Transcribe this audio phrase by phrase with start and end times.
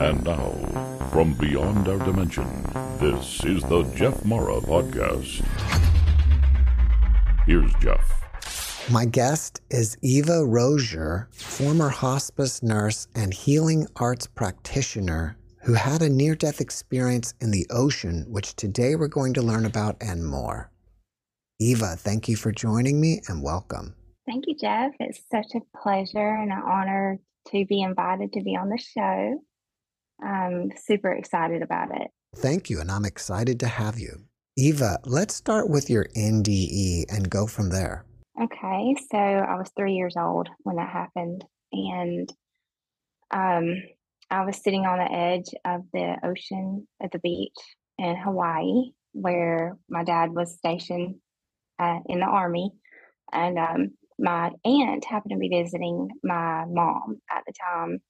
[0.00, 0.50] And now,
[1.10, 2.46] from beyond our dimension,
[2.98, 5.44] this is the Jeff Mara Podcast.
[7.46, 8.24] Here's Jeff.
[8.90, 16.10] My guest is Eva Rozier, former hospice nurse and healing arts practitioner who had a
[16.10, 20.70] near death experience in the ocean, which today we're going to learn about and more.
[21.58, 23.94] Eva, thank you for joining me and welcome.
[24.26, 24.92] Thank you, Jeff.
[25.00, 27.18] It's such a pleasure and an honor
[27.50, 29.40] to be invited to be on the show.
[30.22, 32.10] I'm super excited about it.
[32.36, 34.24] Thank you, and I'm excited to have you.
[34.56, 38.04] Eva, let's start with your NDE and go from there.
[38.40, 42.32] Okay, so I was three years old when that happened, and
[43.30, 43.82] um,
[44.30, 47.52] I was sitting on the edge of the ocean at the beach
[47.98, 51.16] in Hawaii, where my dad was stationed
[51.78, 52.70] uh, in the army,
[53.32, 58.00] and um, my aunt happened to be visiting my mom at the time.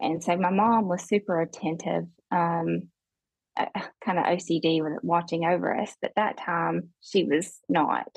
[0.00, 2.88] And so my mom was super attentive, um,
[3.56, 3.66] uh,
[4.04, 5.94] kind of OCD with watching over us.
[6.02, 8.08] But that time she was not.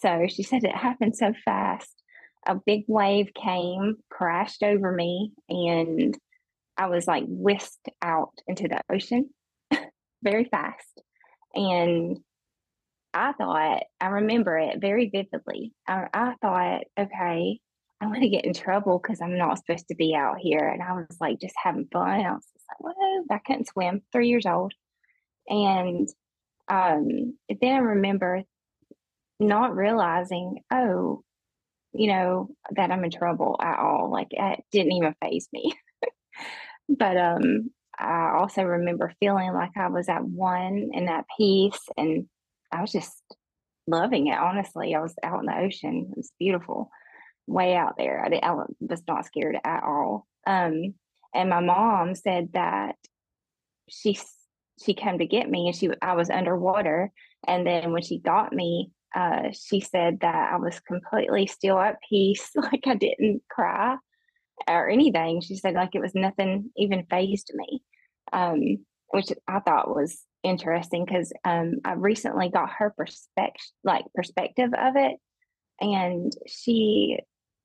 [0.00, 2.02] So she said it happened so fast.
[2.46, 6.16] A big wave came, crashed over me, and
[6.76, 9.30] I was like whisked out into the ocean
[10.22, 11.02] very fast.
[11.54, 12.18] And
[13.16, 15.72] I thought, I remember it very vividly.
[15.88, 17.58] I, I thought, okay,
[17.98, 20.68] I'm going to get in trouble because I'm not supposed to be out here.
[20.68, 22.06] And I was like, just having fun.
[22.06, 24.74] I was like, whoa, I couldn't swim, three years old.
[25.48, 26.06] And
[26.68, 28.42] um, then I remember
[29.40, 31.22] not realizing, oh,
[31.94, 34.10] you know, that I'm in trouble at all.
[34.12, 35.72] Like it didn't even phase me.
[36.90, 42.26] but um, I also remember feeling like I was at one and at peace and
[42.72, 43.22] I was just
[43.86, 44.38] loving it.
[44.38, 46.08] Honestly, I was out in the ocean.
[46.10, 46.90] It was beautiful,
[47.46, 48.24] way out there.
[48.24, 50.26] I, I was not scared at all.
[50.46, 50.94] Um,
[51.34, 52.96] and my mom said that
[53.88, 54.18] she
[54.82, 57.10] she came to get me, and she I was underwater.
[57.46, 61.98] And then when she got me, uh, she said that I was completely still at
[62.08, 63.96] peace, like I didn't cry
[64.68, 65.40] or anything.
[65.40, 67.82] She said like it was nothing even phased me,
[68.32, 74.70] um, which I thought was interesting because um, I recently got her perspective, like perspective
[74.72, 75.16] of it,
[75.80, 77.18] and she,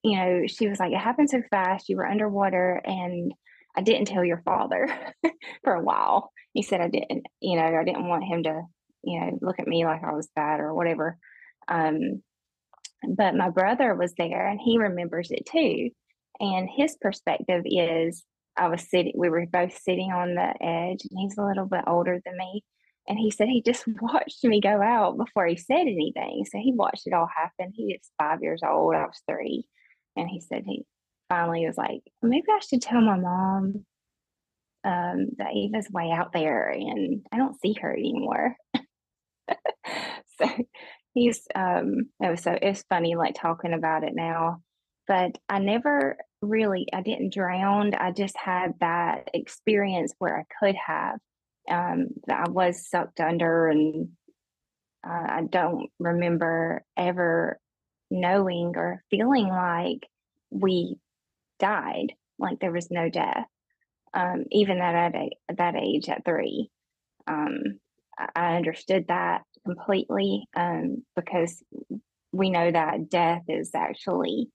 [0.03, 1.89] you know, she was like, "It happened so fast.
[1.89, 3.33] You were underwater, and
[3.75, 4.89] I didn't tell your father
[5.63, 8.63] for a while." He said I didn't, you know, I didn't want him to,
[9.03, 11.17] you know, look at me like I was bad or whatever.
[11.67, 12.21] Um,
[13.07, 15.91] but my brother was there, and he remembers it too,
[16.39, 18.23] and his perspective is
[18.57, 21.83] I was sitting, we were both sitting on the edge, and he's a little bit
[21.87, 22.63] older than me.
[23.07, 26.45] And he said he just watched me go out before he said anything.
[26.49, 27.73] So he watched it all happen.
[27.75, 28.95] He is five years old.
[28.95, 29.65] I was three.
[30.15, 30.85] And he said he
[31.29, 33.85] finally was like, maybe I should tell my mom
[34.83, 38.55] um, that Eva's way out there and I don't see her anymore.
[40.39, 40.49] so
[41.13, 44.61] he's, um, it was so, it's funny like talking about it now
[45.07, 47.93] but I never really I didn't drown.
[47.93, 51.19] I just had that experience where I could have.
[51.69, 54.09] Um, I was sucked under, and
[55.07, 57.59] uh, I don't remember ever
[58.09, 60.07] knowing or feeling like
[60.49, 60.97] we
[61.59, 63.45] died, like there was no death.
[64.13, 65.13] Um, even at
[65.55, 66.69] that age, at three,
[67.27, 67.79] um,
[68.35, 71.63] I understood that completely um, because
[72.33, 74.49] we know that death is actually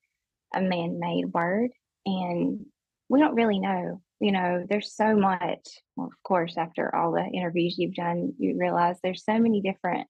[0.57, 1.71] a man made word.
[2.05, 2.67] And
[3.09, 4.01] we don't really know.
[4.21, 5.69] You know, there's so much.
[5.97, 10.09] Well, of course, after all the interviews you've done, you realize there's so many different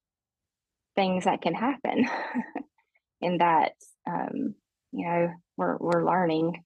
[0.94, 2.08] things that can happen.
[3.20, 3.72] in that,
[4.08, 4.54] um,
[4.92, 6.62] you know, we're, we're learning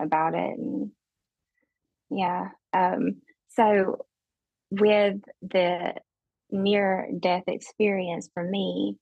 [0.00, 0.58] about it.
[0.58, 0.90] And
[2.10, 2.48] yeah.
[2.72, 4.06] Um, so,
[4.70, 5.94] with the
[6.50, 8.96] near death experience for me,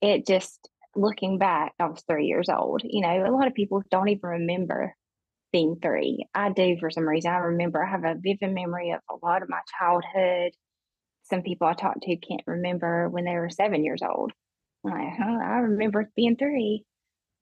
[0.00, 2.82] it just looking back, I was three years old.
[2.84, 4.94] You know, a lot of people don't even remember
[5.52, 6.26] being three.
[6.34, 7.30] I do for some reason.
[7.30, 10.52] I remember, I have a vivid memory of a lot of my childhood.
[11.24, 14.32] Some people I talked to can't remember when they were seven years old.
[14.84, 16.84] I'm like, huh, I remember being three.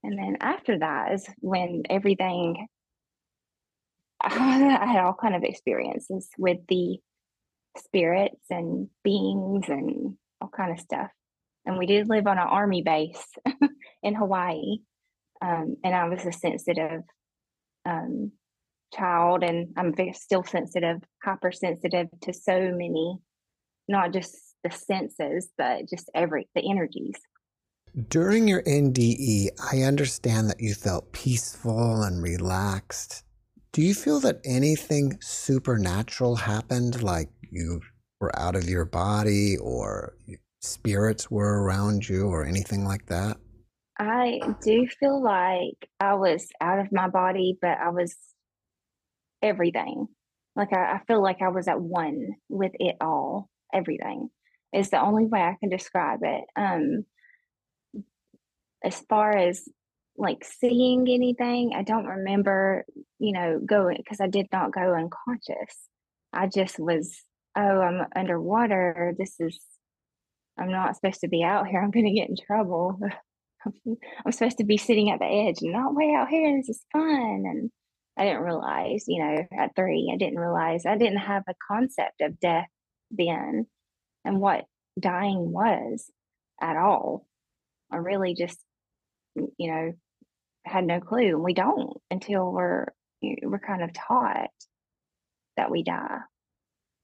[0.03, 2.67] And then after that is when everything,
[4.21, 6.97] I had all kind of experiences with the
[7.77, 11.09] spirits and beings and all kind of stuff
[11.65, 13.25] and we did live on an army base
[14.03, 14.79] in Hawaii.
[15.41, 17.01] Um, and I was a sensitive
[17.85, 18.31] um,
[18.93, 23.17] child, and I'm still sensitive, hypersensitive to so many,
[23.87, 27.15] not just the senses, but just every the energies.
[28.09, 33.23] During your NDE, I understand that you felt peaceful and relaxed.
[33.71, 37.81] Do you feel that anything supernatural happened, like you
[38.19, 40.17] were out of your body or
[40.65, 43.37] spirits were around you or anything like that?
[43.97, 48.15] I do feel like I was out of my body, but I was
[49.41, 50.07] everything.
[50.55, 53.49] Like I, I feel like I was at one with it all.
[53.73, 54.29] Everything
[54.73, 56.43] is the only way I can describe it.
[56.55, 57.05] Um,
[58.83, 59.67] as far as
[60.17, 62.85] like seeing anything, I don't remember,
[63.19, 65.75] you know, going because I did not go unconscious.
[66.31, 67.15] I just was,
[67.57, 69.13] oh, I'm underwater.
[69.17, 69.59] This is,
[70.57, 71.81] I'm not supposed to be out here.
[71.81, 72.99] I'm going to get in trouble.
[74.25, 76.55] I'm supposed to be sitting at the edge and not way out here.
[76.57, 77.43] This is fun.
[77.45, 77.71] And
[78.17, 82.21] I didn't realize, you know, at three, I didn't realize I didn't have a concept
[82.21, 82.67] of death
[83.11, 83.65] then
[84.23, 84.65] and what
[84.99, 86.09] dying was
[86.61, 87.27] at all.
[87.91, 88.57] I really just,
[89.35, 89.93] you know,
[90.65, 91.35] had no clue.
[91.35, 92.87] And we don't until we're,
[93.21, 94.49] we're kind of taught
[95.57, 96.19] that we die.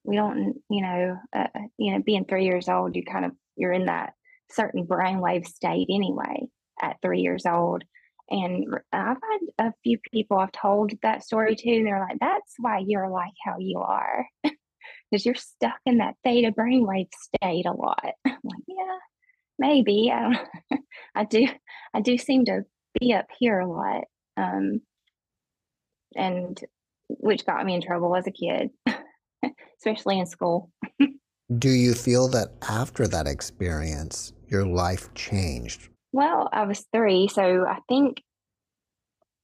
[0.03, 3.71] We don't, you know, uh, you know, being three years old, you kind of, you're
[3.71, 4.13] in that
[4.49, 6.47] certain brainwave state anyway
[6.81, 7.83] at three years old
[8.31, 12.53] and I've had a few people I've told that story to, and they're like, that's
[12.57, 14.25] why you're like how you are.
[15.09, 18.13] Because you're stuck in that theta brainwave state a lot.
[18.25, 18.97] I'm like, yeah,
[19.59, 20.09] maybe.
[20.09, 20.81] I don't
[21.15, 21.47] I do
[21.93, 22.61] I do seem to
[22.97, 24.05] be up here a lot.
[24.37, 24.79] Um
[26.15, 26.57] and
[27.09, 28.69] which got me in trouble as a kid,
[29.79, 30.71] especially in school.
[31.57, 35.89] Do you feel that after that experience your life changed?
[36.13, 38.21] Well, I was three, so I think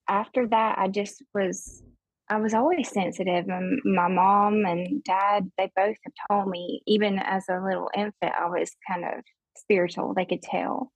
[0.07, 1.83] after that, I just was.
[2.30, 3.48] I was always sensitive.
[3.48, 8.33] And my mom and dad, they both have told me, even as a little infant,
[8.38, 9.24] I was kind of
[9.56, 10.13] spiritual.
[10.13, 10.92] They could tell.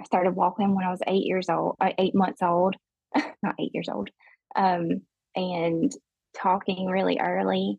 [0.00, 2.74] I started walking when I was eight years old, uh, eight months old,
[3.42, 4.08] not eight years old,
[4.56, 5.02] um,
[5.36, 5.92] and
[6.34, 7.78] talking really early,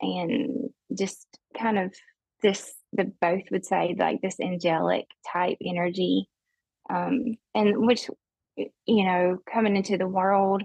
[0.00, 1.26] and just
[1.58, 1.92] kind of
[2.42, 2.72] this.
[2.92, 6.28] The both would say like this angelic type energy
[6.90, 8.08] um, and which
[8.56, 10.62] you know coming into the world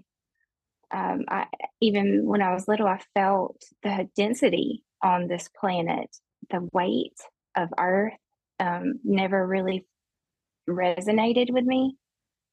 [0.93, 1.45] um, I,
[1.81, 6.15] even when i was little i felt the density on this planet
[6.49, 7.17] the weight
[7.55, 8.13] of earth
[8.59, 9.85] um, never really
[10.69, 11.95] resonated with me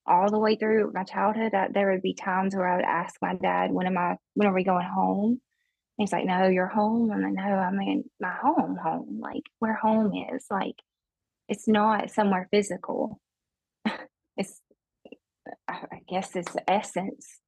[0.06, 3.16] all the way through my childhood I, there would be times where i would ask
[3.22, 5.40] my dad when am i when are we going home
[6.02, 9.74] he's like no you're home and i know i mean my home home like where
[9.74, 10.76] home is like
[11.48, 13.20] it's not somewhere physical
[14.36, 14.60] it's
[15.68, 17.40] I guess it's essence.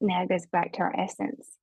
[0.00, 1.58] Now it goes back to our essence.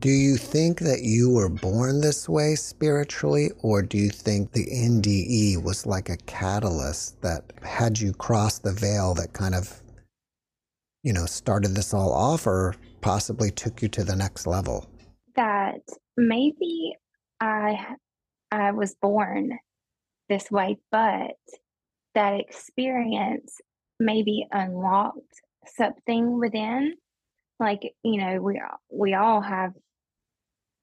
[0.00, 4.66] Do you think that you were born this way spiritually, or do you think the
[4.66, 9.80] NDE was like a catalyst that had you cross the veil that kind of,
[11.04, 14.84] you know, started this all off or possibly took you to the next level?
[15.38, 15.82] That
[16.16, 16.96] maybe
[17.40, 17.94] I
[18.50, 19.56] I was born
[20.28, 21.36] this way, but
[22.16, 23.60] that experience
[24.00, 25.40] maybe unlocked
[25.76, 26.94] something within.
[27.60, 28.60] Like you know we
[28.92, 29.74] we all have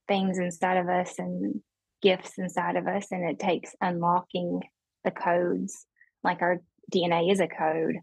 [0.08, 1.62] things inside of us and
[2.02, 4.62] gifts inside of us and it takes unlocking
[5.04, 5.86] the codes
[6.24, 6.60] like our
[6.94, 7.96] dna is a code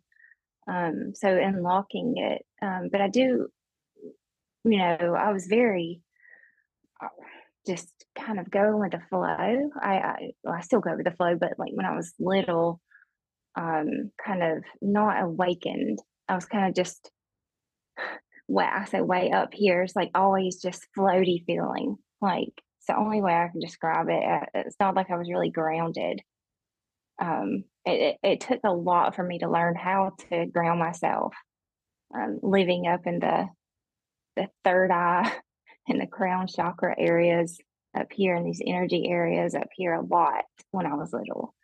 [0.69, 3.47] um so unlocking it um but i do
[4.65, 6.01] you know i was very
[7.67, 7.89] just
[8.19, 11.37] kind of going with the flow i i, well, I still go with the flow
[11.37, 12.81] but like when i was little
[13.57, 15.99] um, kind of not awakened.
[16.29, 17.11] I was kind of just
[18.47, 19.83] what I say way up here.
[19.83, 21.97] It's like always just floaty feeling.
[22.21, 24.23] Like it's the only way I can describe it.
[24.25, 26.21] Uh, it's not like I was really grounded.
[27.21, 31.35] Um, it, it, it took a lot for me to learn how to ground myself.
[32.15, 33.49] Um, living up in the
[34.37, 35.33] the third eye
[35.89, 37.59] and the crown chakra areas
[37.97, 41.55] up here in these energy areas up here a lot when I was little.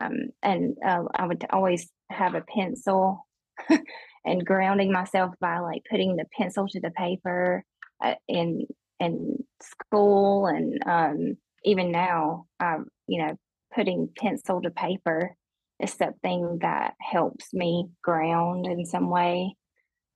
[0.00, 3.26] Um, and uh, I would always have a pencil
[4.24, 7.64] and grounding myself by like putting the pencil to the paper
[8.02, 8.66] uh, in
[9.00, 13.36] in school and um, even now, um, you know,
[13.74, 15.34] putting pencil to paper
[15.80, 19.56] is something that helps me ground in some way.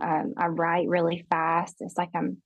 [0.01, 1.77] Um, I write really fast.
[1.81, 2.39] It's like I'm,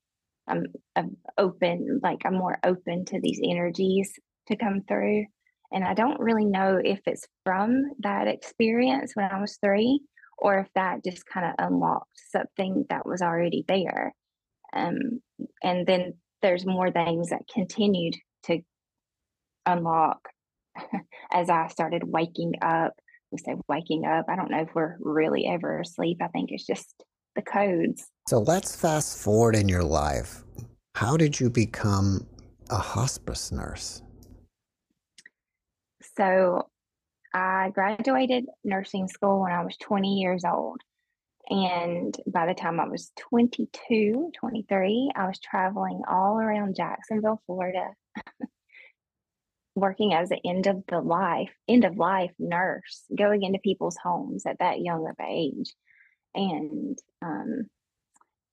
[0.49, 4.13] I'm, I'm open, like I'm more open to these energies
[4.49, 5.27] to come through.
[5.73, 10.01] And I don't really know if it's from that experience when I was three
[10.37, 14.13] or if that just kind of unlocked something that was already there.
[14.75, 15.21] Um,
[15.63, 18.61] and then there's more things that continued to
[19.65, 20.29] unlock
[21.33, 22.93] as I started waking up.
[23.31, 24.27] We say waking up.
[24.29, 26.19] I don't know if we're really ever asleep.
[26.21, 26.93] I think it's just
[27.35, 28.09] the codes.
[28.29, 30.45] So let's fast forward in your life.
[30.95, 32.27] How did you become
[32.71, 34.03] a hospice nurse?
[36.17, 36.69] So
[37.35, 40.81] I graduated nursing school when I was 20 years old.
[41.49, 47.89] And by the time I was 22, 23, I was traveling all around Jacksonville, Florida,
[49.75, 54.47] working as an end of the life, end of life nurse, going into people's homes
[54.47, 55.75] at that young of age.
[56.35, 57.65] And, um,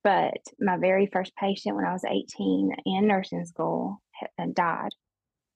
[0.03, 4.01] but my very first patient when I was 18 in nursing school
[4.53, 4.91] died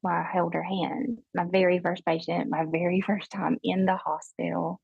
[0.02, 1.20] while I held her hand.
[1.34, 4.82] My very first patient, my very first time in the hospital,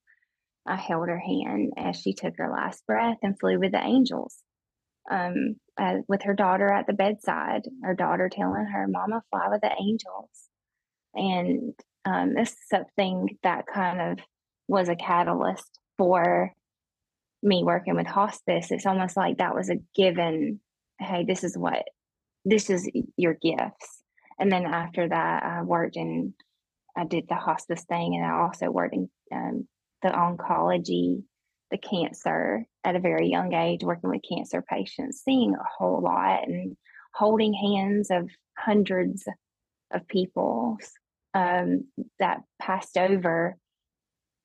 [0.66, 4.38] I held her hand as she took her last breath and flew with the angels.
[5.10, 9.62] Um, uh, with her daughter at the bedside, her daughter telling her, Mama, fly with
[9.62, 10.30] the angels.
[11.16, 11.74] And
[12.06, 14.20] um, this is something that kind of
[14.68, 16.54] was a catalyst for
[17.42, 18.72] me working with hospice.
[18.72, 20.60] It's almost like that was a given
[21.00, 21.84] hey, this is what,
[22.46, 24.04] this is your gifts.
[24.38, 26.34] And then after that, I worked in,
[26.96, 29.68] I did the hospice thing, and I also worked in um,
[30.02, 31.24] the oncology,
[31.72, 36.48] the cancer at a very young age, working with cancer patients, seeing a whole lot
[36.48, 36.76] and
[37.14, 39.26] holding hands of hundreds
[39.92, 40.78] of people
[41.34, 41.86] um,
[42.20, 43.58] that passed over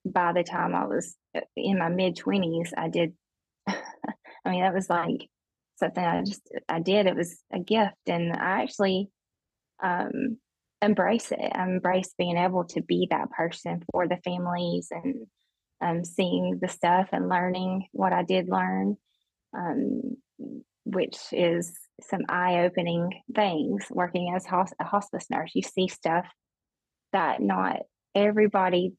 [0.05, 2.71] by the time I was uh, in my mid 20s.
[2.77, 3.15] I did,
[3.67, 5.29] I mean, that was like
[5.77, 7.07] something I just, I did.
[7.07, 7.97] It was a gift.
[8.07, 9.11] And I actually
[9.83, 10.39] um,
[10.83, 11.53] embrace it.
[11.55, 15.27] I embrace being able to be that person for the families and
[15.81, 18.97] um, seeing the stuff and learning what I did learn,
[19.57, 20.17] um,
[20.85, 25.53] which is some eye opening things working as a hospice nurse.
[25.55, 26.27] You see stuff
[27.13, 27.81] that not
[28.15, 28.95] everybody,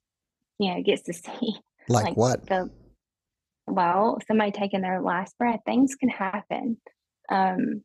[0.59, 1.55] you know, gets to see.
[1.87, 2.45] Like, like what?
[2.47, 2.69] The,
[3.67, 6.77] well, somebody taking their last breath, things can happen.
[7.29, 7.83] Um,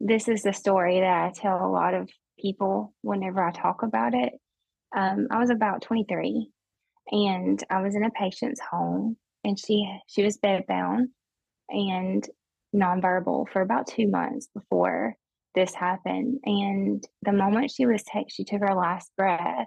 [0.00, 4.14] this is the story that I tell a lot of people whenever I talk about
[4.14, 4.32] it.
[4.94, 6.48] Um, I was about 23
[7.10, 11.06] and I was in a patient's home and she she was bedbound
[11.68, 12.28] and
[12.74, 15.14] nonverbal for about two months before
[15.54, 16.40] this happened.
[16.44, 19.66] And the moment she was take, she took her last breath.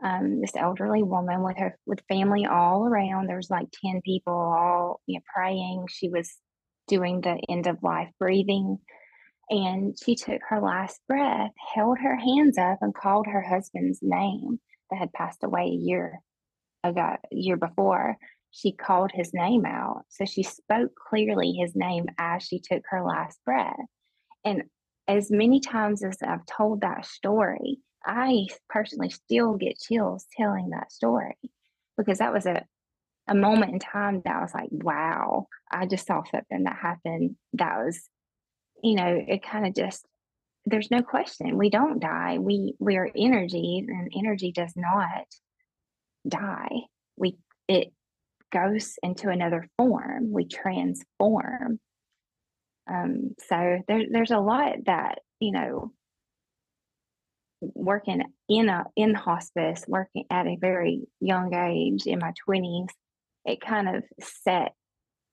[0.00, 3.26] Um, this elderly woman with her with family all around.
[3.26, 5.86] There was like ten people all you know, praying.
[5.90, 6.32] She was
[6.86, 8.78] doing the end of life breathing,
[9.50, 14.60] and she took her last breath, held her hands up, and called her husband's name
[14.90, 16.20] that had passed away a year
[16.84, 18.16] ago, year before,
[18.50, 20.04] she called his name out.
[20.08, 23.76] So she spoke clearly his name as she took her last breath.
[24.44, 24.64] And
[25.06, 30.92] as many times as I've told that story, I personally still get chills telling that
[30.92, 31.36] story
[31.96, 32.64] because that was a,
[33.26, 37.36] a moment in time that I was like, wow, I just saw something that happened
[37.54, 38.00] that was,
[38.82, 40.06] you know, it kind of just
[40.66, 45.24] there's no question we don't die we we are energy and energy does not
[46.28, 46.80] die.
[47.16, 47.36] We
[47.66, 47.92] it
[48.52, 50.32] goes into another form.
[50.32, 51.80] We transform.
[52.90, 55.92] Um, so there, there's a lot that you know
[57.60, 62.88] working in a in hospice, working at a very young age in my twenties,
[63.44, 64.74] it kind of set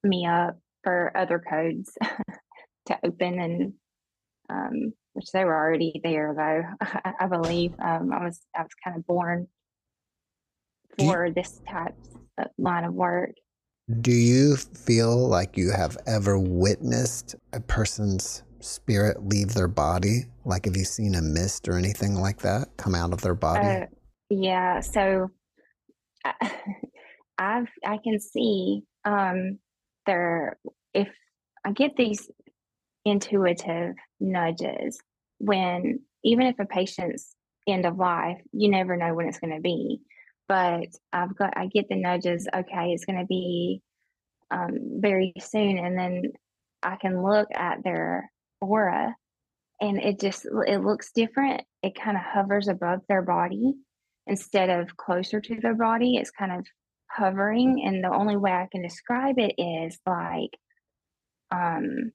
[0.04, 1.92] me up for other codes
[2.86, 3.74] to open and
[4.50, 8.72] um, which they were already there though I, I believe um, I was I was
[8.84, 9.48] kind of born
[10.98, 11.96] for you, this type
[12.38, 13.32] of line of work.
[14.02, 20.26] Do you feel like you have ever witnessed a person's spirit leave their body?
[20.44, 23.68] Like, have you seen a mist or anything like that come out of their body?
[23.68, 23.86] Uh,
[24.30, 24.80] yeah.
[24.80, 25.32] So,
[26.24, 26.34] I,
[27.38, 29.60] I've I can see um,
[30.06, 30.58] there
[30.94, 31.10] if
[31.66, 32.30] I get these
[33.04, 35.00] intuitive nudges
[35.40, 37.36] when even if a patient's
[37.68, 40.00] end of life, you never know when it's going to be
[40.48, 42.48] but I've got I get the nudges.
[42.54, 43.82] Okay, it's going to be
[44.52, 46.32] um, very soon, and then
[46.84, 48.32] I can look at their
[48.62, 49.16] aura,
[49.82, 51.62] and it just it looks different.
[51.84, 53.74] It kind of hovers above their body
[54.28, 56.18] instead of closer to their body.
[56.18, 56.66] It's kind of
[57.12, 60.52] hovering, and the only way I can describe it is like,
[61.52, 62.12] um,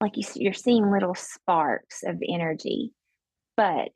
[0.00, 2.92] like you, you're seeing little sparks of energy,
[3.56, 3.90] but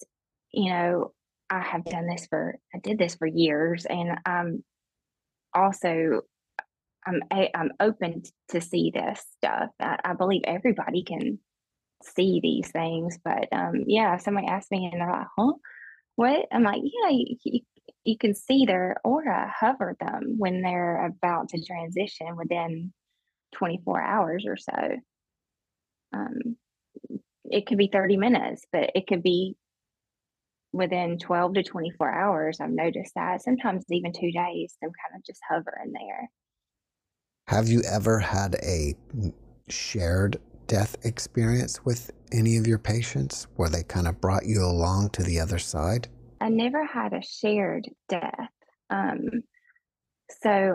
[0.52, 1.12] you know
[1.50, 4.64] I have done this for I did this for years, and I'm
[5.54, 6.22] also
[7.08, 7.22] I'm
[7.54, 9.70] I'm open to see this stuff.
[9.80, 11.38] I, I believe everybody can
[12.02, 15.52] see these things, but um, yeah, if somebody asks me and they're like, "Huh,
[16.16, 17.60] what?" I'm like, "Yeah, you, you,
[18.04, 22.92] you can see their aura hover them when they're about to transition within
[23.56, 24.96] 24 hours or so.
[26.14, 26.56] Um,
[27.44, 29.56] it could be 30 minutes, but it could be
[30.72, 32.60] within 12 to 24 hours.
[32.60, 36.30] I've noticed that sometimes even two days, them kind of just hovering there.
[37.48, 38.94] Have you ever had a
[39.70, 45.08] shared death experience with any of your patients where they kind of brought you along
[45.10, 46.08] to the other side?
[46.42, 48.50] I never had a shared death.
[48.90, 49.30] Um,
[50.42, 50.74] so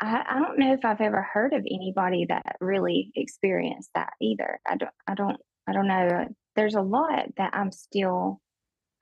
[0.00, 4.58] I, I don't know if I've ever heard of anybody that really experienced that either.
[4.66, 5.36] I don't, I don't,
[5.68, 6.26] I don't know.
[6.56, 8.40] There's a lot that I'm still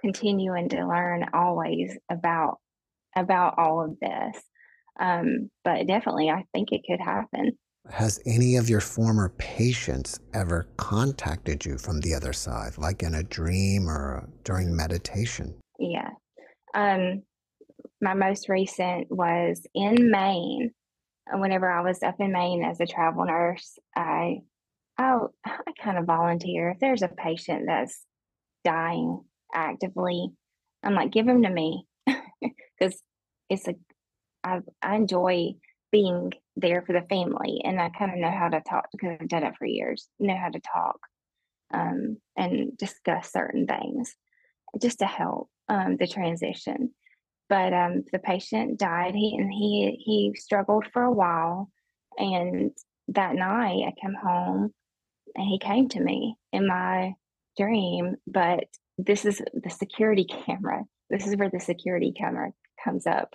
[0.01, 2.59] continuing to learn always about
[3.15, 4.43] about all of this.
[5.01, 7.53] Um, but definitely, I think it could happen.
[7.91, 13.15] Has any of your former patients ever contacted you from the other side, like in
[13.17, 15.55] a dream or during meditation?
[15.79, 16.11] Yeah.
[16.75, 17.23] Um,
[18.01, 20.71] my most recent was in Maine.
[21.33, 24.41] Whenever I was up in Maine as a travel nurse, I
[25.01, 26.71] oh, I kind of volunteer.
[26.71, 28.05] If there's a patient that's
[28.65, 29.23] dying
[29.55, 30.29] actively,
[30.83, 33.01] I'm like, give them to me because
[33.49, 33.75] it's a
[34.45, 35.55] I I enjoy
[35.91, 39.29] being there for the family, and I kind of know how to talk because I've
[39.29, 40.09] done it for years.
[40.19, 40.99] Know how to talk
[41.73, 44.15] um, and discuss certain things
[44.81, 46.91] just to help um, the transition.
[47.49, 49.15] But um, the patient died.
[49.15, 51.71] He and he he struggled for a while,
[52.17, 52.71] and
[53.09, 54.73] that night I came home,
[55.35, 57.15] and he came to me in my
[57.59, 58.17] dream.
[58.27, 58.65] But
[58.97, 60.85] this is the security camera.
[61.11, 63.35] This is where the security camera comes up.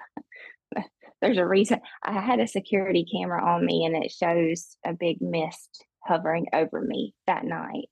[1.21, 5.21] There's a reason I had a security camera on me and it shows a big
[5.21, 7.89] mist hovering over me that night.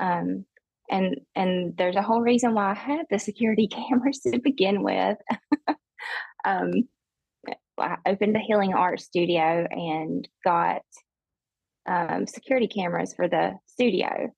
[0.00, 0.46] Um,
[0.90, 5.18] and and there's a whole reason why I had the security cameras to begin with.
[6.44, 6.70] um,
[7.78, 10.82] I opened the Healing Art Studio and got
[11.88, 14.30] um, security cameras for the studio.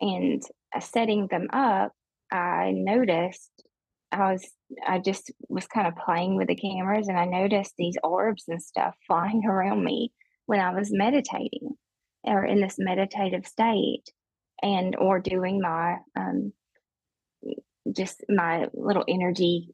[0.00, 0.42] And
[0.74, 1.92] uh, setting them up,
[2.32, 3.50] I noticed
[4.12, 4.50] I was
[4.86, 8.62] I just was kind of playing with the cameras and I noticed these orbs and
[8.62, 10.12] stuff flying around me
[10.46, 11.76] when I was meditating
[12.24, 14.04] or in this meditative state
[14.62, 16.52] and or doing my um
[17.94, 19.70] just my little energy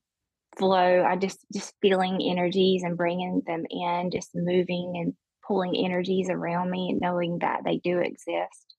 [0.56, 1.04] flow.
[1.04, 5.14] I just just feeling energies and bringing them in just moving and
[5.46, 8.76] pulling energies around me and knowing that they do exist.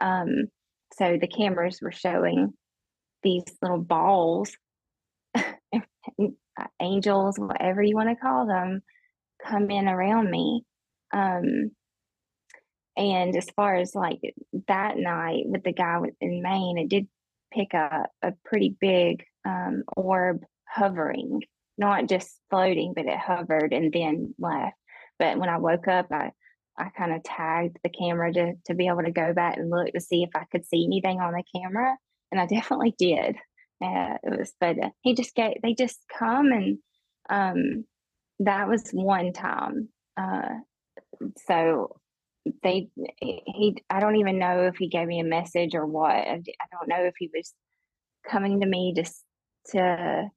[0.00, 0.48] Um
[0.92, 2.52] so the cameras were showing
[3.22, 4.56] these little balls
[6.80, 8.82] angels whatever you want to call them
[9.46, 10.64] come in around me
[11.12, 11.70] um
[12.96, 14.20] and as far as like
[14.68, 17.08] that night with the guy in Maine, it did
[17.50, 21.40] pick up a pretty big um, orb hovering,
[21.78, 24.76] not just floating, but it hovered and then left.
[25.18, 26.32] But when I woke up, I
[26.78, 29.92] I kind of tagged the camera to to be able to go back and look
[29.92, 31.96] to see if I could see anything on the camera,
[32.30, 33.36] and I definitely did.
[33.82, 36.78] Uh, it was, but uh, he just get they just come and
[37.30, 37.84] um,
[38.40, 39.88] that was one time.
[40.16, 40.58] Uh,
[41.46, 41.96] so
[42.62, 42.88] they
[43.20, 46.40] he i don't even know if he gave me a message or what i
[46.72, 47.52] don't know if he was
[48.28, 49.22] coming to me just
[49.66, 50.30] to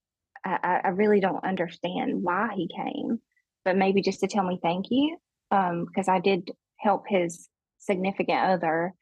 [0.45, 3.19] i, I really don't understand why he came
[3.63, 5.17] but maybe just to tell me thank you
[5.51, 7.47] um because i did help his
[7.79, 8.93] significant other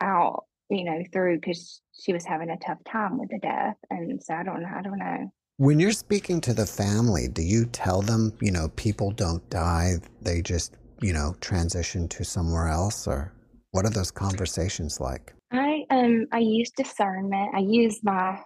[0.00, 4.22] out you know through because she was having a tough time with the death and
[4.22, 7.66] so i don't know i don't know when you're speaking to the family do you
[7.66, 13.06] tell them you know people don't die they just you know, transition to somewhere else
[13.06, 13.32] or
[13.72, 15.34] what are those conversations like?
[15.50, 17.54] I um I use discernment.
[17.54, 18.40] I use my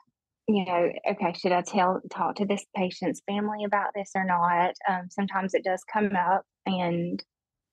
[0.49, 4.75] you know, okay, should I tell talk to this patient's family about this or not?
[4.89, 7.23] Um, sometimes it does come up and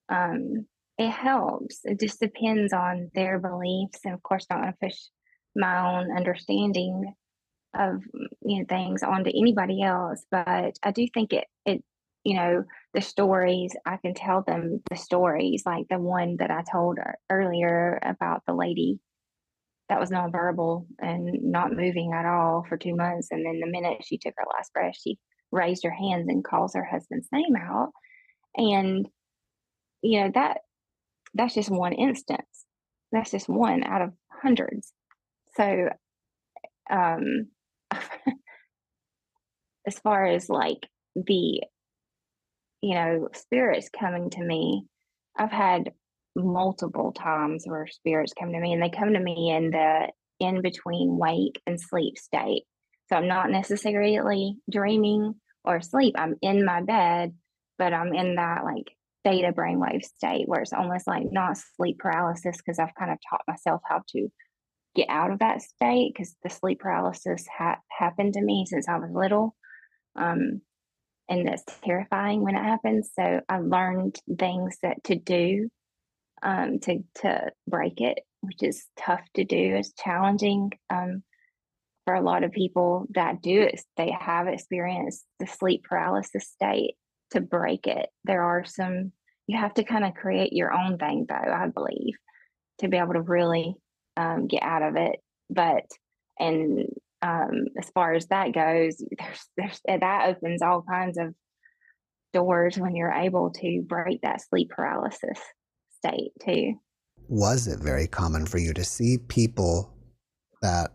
[0.10, 0.66] um,
[0.98, 1.80] it helps.
[1.84, 4.98] It just depends on their beliefs, and of course, not to push
[5.56, 7.14] my own understanding
[7.76, 10.26] of mm, you know things onto anybody else.
[10.32, 11.84] But I do think it it
[12.24, 16.64] you know, the stories, I can tell them the stories, like the one that I
[16.72, 19.00] told er, earlier about the lady
[19.90, 23.28] that was nonverbal and not moving at all for two months.
[23.32, 25.20] And then the minute she took her last breath, she
[25.52, 27.92] raised her hands and calls her husband's name out.
[28.56, 29.08] And,
[30.02, 30.62] you know, that
[31.34, 32.66] that's just one instance.
[33.12, 34.92] That's just one out of hundreds.
[35.56, 35.90] So
[36.92, 37.48] um
[39.88, 41.62] as far as like the
[42.84, 44.86] you know, spirits coming to me.
[45.38, 45.94] I've had
[46.36, 50.62] multiple times where spirits come to me and they come to me in the in
[50.62, 52.64] between wake and sleep state
[53.08, 56.16] So I'm not necessarily dreaming or asleep.
[56.18, 57.36] I'm in my bed,
[57.78, 58.92] but I'm in that like
[59.24, 63.42] theta brainwave state where it's almost like not sleep paralysis because I've kind of taught
[63.48, 64.28] myself how to
[64.96, 68.98] get out of that state because the sleep paralysis ha- happened to me since I
[68.98, 69.56] was little.
[70.16, 70.62] Um,
[71.30, 73.12] and that's terrifying when it happens.
[73.18, 75.70] So I learned things that to do
[76.42, 79.76] um, to to break it, which is tough to do.
[79.76, 81.24] It's challenging um,
[82.06, 83.82] for a lot of people that do it.
[83.98, 86.96] They have experienced the sleep paralysis state.
[87.34, 89.12] To break it, there are some.
[89.48, 91.36] You have to kind of create your own thing, though.
[91.36, 92.16] I believe
[92.80, 93.76] to be able to really
[94.18, 95.20] um, get out of it.
[95.50, 95.86] But
[96.40, 96.88] and
[97.22, 101.34] um, as far as that goes, there's there's that opens all kinds of
[102.34, 105.40] doors when you're able to break that sleep paralysis
[105.98, 106.74] state too.
[107.30, 109.94] Was it very common for you to see people
[110.62, 110.92] that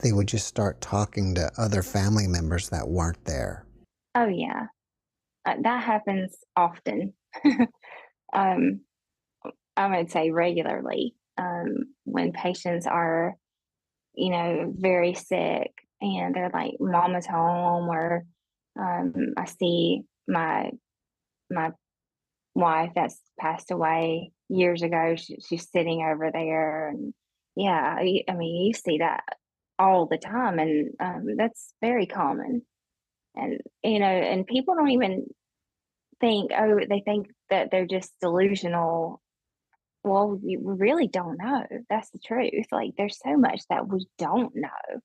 [0.00, 3.66] they would just start talking to other family members that weren't there?
[4.16, 4.66] Oh yeah,
[5.46, 7.14] uh, that happens often.
[8.32, 8.80] um,
[9.76, 13.34] I would say regularly um, when patients are,
[14.14, 18.24] you know, very sick and they're like, "Mama's home," or
[18.78, 20.70] um, I see my
[21.50, 21.72] my
[22.54, 25.16] wife that's passed away years ago.
[25.16, 27.14] She, she's sitting over there, and
[27.56, 29.24] yeah, I, I, mean, you see that
[29.78, 32.62] all the time, and um, that's very common.
[33.34, 35.26] And you know, and people don't even
[36.20, 39.20] think, oh, they think that they're just delusional
[40.04, 41.64] well, we really don't know.
[41.88, 42.66] That's the truth.
[42.70, 45.00] Like there's so much that we don't know.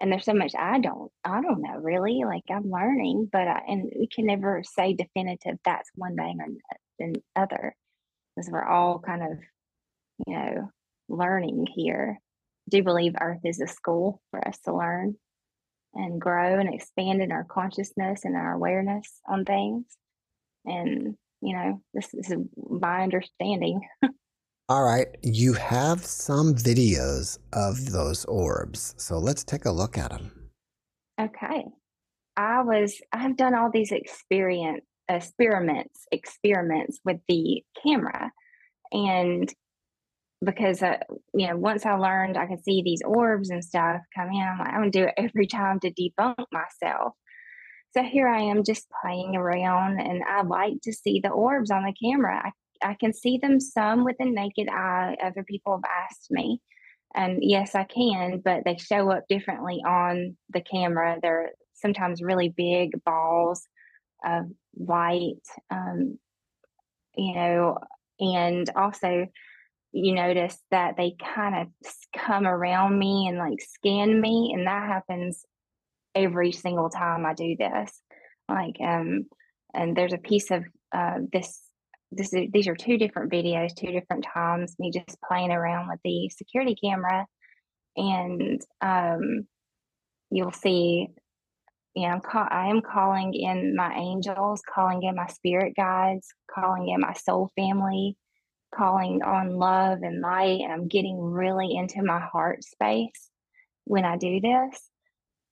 [0.00, 2.22] And there's so much I don't I don't know really.
[2.24, 6.46] Like I'm learning, but I, and we can never say definitive that's one thing or
[6.98, 7.76] than other
[8.34, 9.38] because we're all kind of,
[10.26, 10.70] you know,
[11.10, 12.18] learning here.
[12.18, 15.16] I do believe Earth is a school for us to learn
[15.94, 19.84] and grow and expand in our consciousness and our awareness on things.
[20.64, 23.80] And you know, this, this is my understanding.
[24.68, 30.10] All right, you have some videos of those orbs, so let's take a look at
[30.10, 30.50] them.
[31.20, 31.64] Okay.
[32.36, 38.30] I was I've done all these experience experiments experiments with the camera
[38.92, 39.52] and
[40.42, 40.96] because uh,
[41.34, 44.58] you know once I learned I could see these orbs and stuff come in I'm
[44.58, 47.14] like I'm gonna do it every time to debunk myself
[47.92, 51.82] so here I am just playing around and I like to see the orbs on
[51.82, 52.50] the camera I
[52.82, 55.16] I can see them some with the naked eye.
[55.22, 56.60] Other people have asked me.
[57.14, 61.18] And yes, I can, but they show up differently on the camera.
[61.20, 63.66] They're sometimes really big balls
[64.24, 66.18] of white, um,
[67.16, 67.78] you know,
[68.20, 69.26] and also
[69.92, 74.52] you notice that they kind of come around me and like scan me.
[74.54, 75.44] And that happens
[76.14, 78.00] every single time I do this.
[78.48, 79.26] Like, um,
[79.74, 81.60] and there's a piece of uh, this
[82.12, 86.00] this is, these are two different videos, two different times, me just playing around with
[86.04, 87.26] the security camera.
[87.96, 89.46] And um,
[90.30, 91.08] you'll see,
[91.94, 96.28] you know, I'm call, I am calling in my angels, calling in my spirit guides,
[96.52, 98.16] calling in my soul family,
[98.74, 100.60] calling on love and light.
[100.62, 103.30] And I'm getting really into my heart space
[103.84, 104.90] when I do this.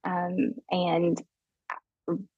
[0.05, 1.21] Um, and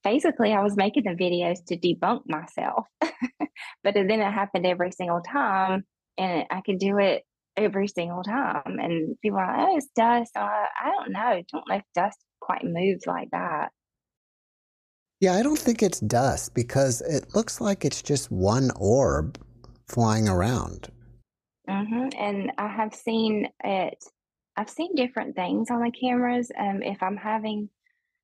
[0.03, 2.87] basically I was making the videos to debunk myself.
[3.01, 5.85] but then it happened every single time
[6.19, 7.23] and I could do it
[7.57, 8.79] every single time.
[8.79, 10.33] And people are like, oh, it's dust.
[10.37, 11.21] Uh, I don't know.
[11.21, 13.71] I don't know if dust quite moves like that.
[15.21, 19.39] Yeah, I don't think it's dust because it looks like it's just one orb
[19.91, 20.89] flying around.
[21.69, 22.09] Mm-hmm.
[22.19, 24.03] And I have seen it,
[24.57, 26.51] I've seen different things on the cameras.
[26.59, 27.69] Um, if I'm having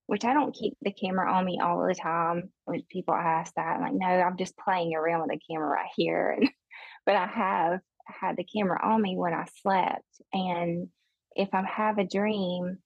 [0.07, 2.51] which I don't keep the camera on me all the time.
[2.65, 5.91] When people ask that, I'm like, no, I'm just playing around with the camera right
[5.97, 6.37] here.
[6.39, 6.49] And,
[7.07, 10.05] but I have had the camera on me when I slept.
[10.33, 10.89] And
[11.35, 12.79] if I have a dream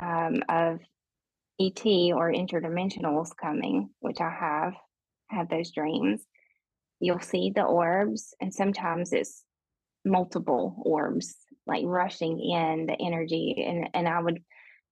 [0.00, 0.80] um, of
[1.60, 4.74] ET or interdimensionals coming, which I have
[5.28, 6.22] had those dreams,
[7.02, 9.44] you'll see the orbs, and sometimes it's
[10.04, 11.36] multiple orbs
[11.66, 14.42] like rushing in the energy, and and I would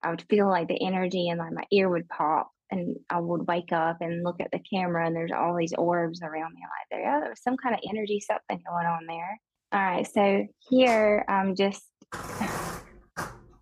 [0.02, 3.46] I would feel like the energy and like my ear would pop and I would
[3.46, 6.60] wake up and look at the camera and there's all these orbs around me.
[6.62, 9.40] like there, oh, there was some kind of energy, something going on there.
[9.72, 11.82] All right, so here I'm just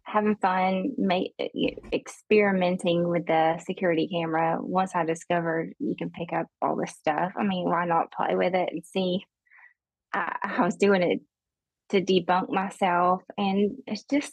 [0.08, 1.34] having fun, make,
[1.92, 4.58] experimenting with the security camera.
[4.60, 8.34] Once I discovered you can pick up all this stuff, I mean, why not play
[8.34, 9.24] with it and see?
[10.14, 11.20] I, I was doing it
[11.90, 14.32] to debunk myself, and it's just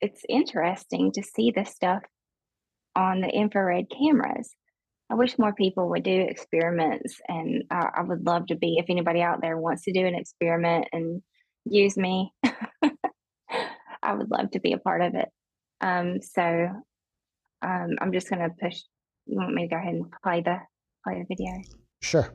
[0.00, 2.02] it's interesting to see the stuff
[2.94, 4.54] on the infrared cameras.
[5.10, 8.76] I wish more people would do experiments, and I, I would love to be.
[8.78, 11.22] If anybody out there wants to do an experiment and
[11.64, 12.32] use me,
[14.02, 15.28] I would love to be a part of it.
[15.80, 16.42] Um, so
[17.62, 18.80] um, I'm just going to push.
[19.26, 20.58] You want me to go ahead and play the
[21.04, 21.52] play the video?
[22.02, 22.34] Sure.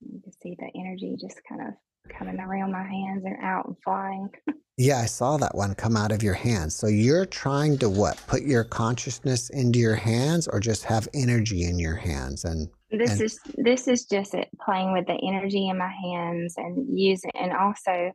[0.00, 1.74] You can see the energy just kind of
[2.16, 4.30] coming around my hands and out and flying.
[4.78, 6.76] Yeah, I saw that one come out of your hands.
[6.76, 8.22] So you're trying to what?
[8.26, 13.12] Put your consciousness into your hands or just have energy in your hands and this
[13.12, 17.30] And- is this is just it playing with the energy in my hands and using
[17.34, 18.12] and also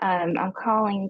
[0.00, 1.08] um, I'm calling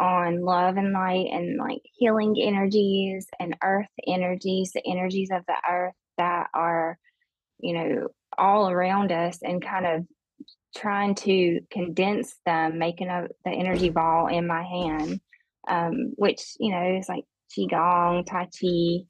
[0.00, 5.56] on love and light and like healing energies and earth energies, the energies of the
[5.70, 6.98] earth that are,
[7.60, 10.06] you know, all around us and kind of
[10.76, 15.20] trying to condense them, making a, the energy ball in my hand,
[15.68, 17.24] um, which, you know, is like
[17.56, 19.06] Qigong, Tai Chi, you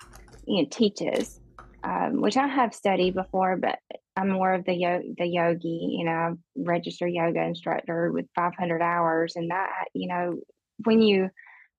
[0.46, 1.40] know, teaches
[1.84, 3.78] um, which I have studied before, but
[4.16, 5.96] I'm more of the yo- the yogi.
[5.98, 10.40] You know, registered yoga instructor with 500 hours, and that you know,
[10.84, 11.28] when you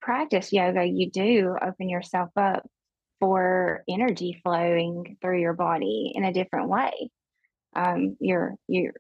[0.02, 2.64] practice yoga, you do open yourself up
[3.20, 7.10] for energy flowing through your body in a different way.
[7.76, 8.94] Um, you're you're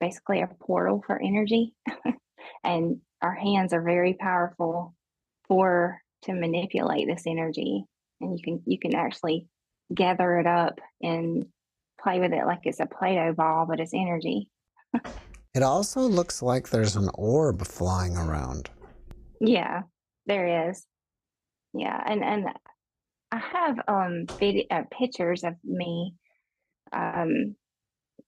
[0.00, 1.74] basically a portal for energy,
[2.64, 4.94] and our hands are very powerful
[5.48, 7.84] for to manipulate this energy,
[8.20, 9.46] and you can you can actually
[9.94, 11.46] gather it up and
[12.00, 14.50] play with it like it's a Play-Doh ball, but it's energy.
[15.54, 18.70] it also looks like there's an orb flying around.
[19.40, 19.82] Yeah,
[20.26, 20.84] there is.
[21.72, 22.46] Yeah, and and
[23.32, 26.14] I have um video uh, pictures of me
[26.92, 27.56] um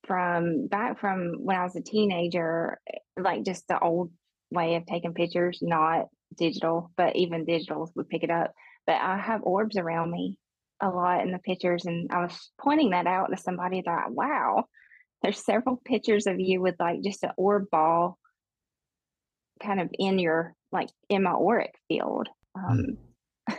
[0.07, 2.79] from back from when I was a teenager,
[3.19, 4.11] like just the old
[4.51, 8.53] way of taking pictures, not digital, but even digitals would pick it up.
[8.87, 10.39] But I have orbs around me
[10.81, 14.65] a lot in the pictures, and I was pointing that out to somebody that wow,
[15.23, 18.19] there's several pictures of you with like just an orb ball
[19.63, 22.29] kind of in your like in my auric field.
[22.55, 22.99] Um,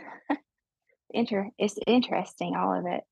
[1.10, 3.04] inter- it's interesting, all of it.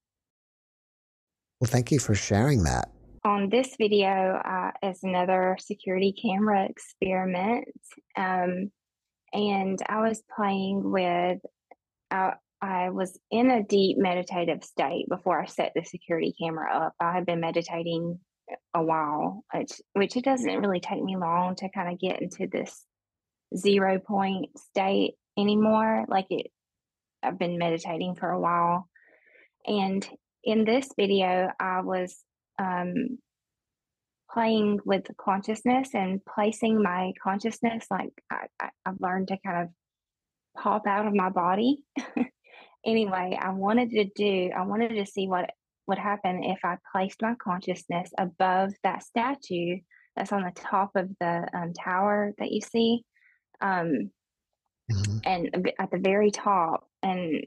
[1.60, 2.90] Well, thank you for sharing that.
[3.26, 7.68] On this video uh, is another security camera experiment.
[8.16, 8.72] Um,
[9.34, 11.40] and I was playing with,
[12.12, 16.94] uh, I was in a deep meditative state before I set the security camera up.
[17.00, 18.20] I had been meditating
[18.76, 22.46] a while, which, which it doesn't really take me long to kind of get into
[22.46, 22.86] this
[23.58, 26.06] zero point state anymore.
[26.08, 26.52] Like it,
[27.24, 28.88] I've been meditating for a while.
[29.66, 30.08] And
[30.44, 32.16] in this video, I was
[32.60, 33.18] um,
[34.32, 37.86] playing with consciousness and placing my consciousness.
[37.90, 39.70] Like I, I, I've learned to kind of
[40.62, 41.84] pop out of my body.
[42.86, 45.50] anyway, I wanted to do, I wanted to see what
[45.88, 49.78] would happen if I placed my consciousness above that statue
[50.16, 53.04] that's on the top of the um, tower that you see.
[53.62, 54.12] Um,
[54.92, 55.22] Mhm.
[55.24, 57.46] and at the very top and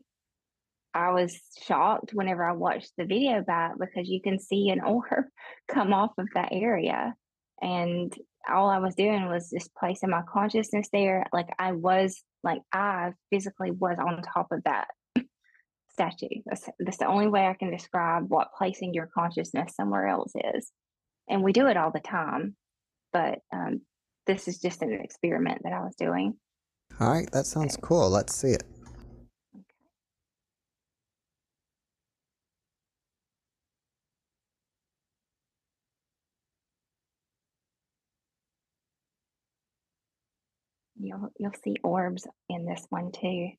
[0.94, 5.24] i was shocked whenever i watched the video back because you can see an orb
[5.68, 7.14] come off of that area.
[7.60, 8.14] And
[8.48, 11.26] all i was doing was just placing my consciousness there.
[11.32, 14.88] Like i was like i physically was on top of that
[15.90, 16.28] statue.
[16.46, 20.70] That's, that's the only way i can describe what placing your consciousness somewhere else is.
[21.28, 22.56] And we do it all the time
[23.12, 23.80] but um,
[24.26, 26.34] this is just an experiment that i was doing.
[27.00, 28.08] All right, that sounds cool.
[28.10, 28.64] Let's see it.
[41.00, 43.50] You'll you'll see orbs in this one too.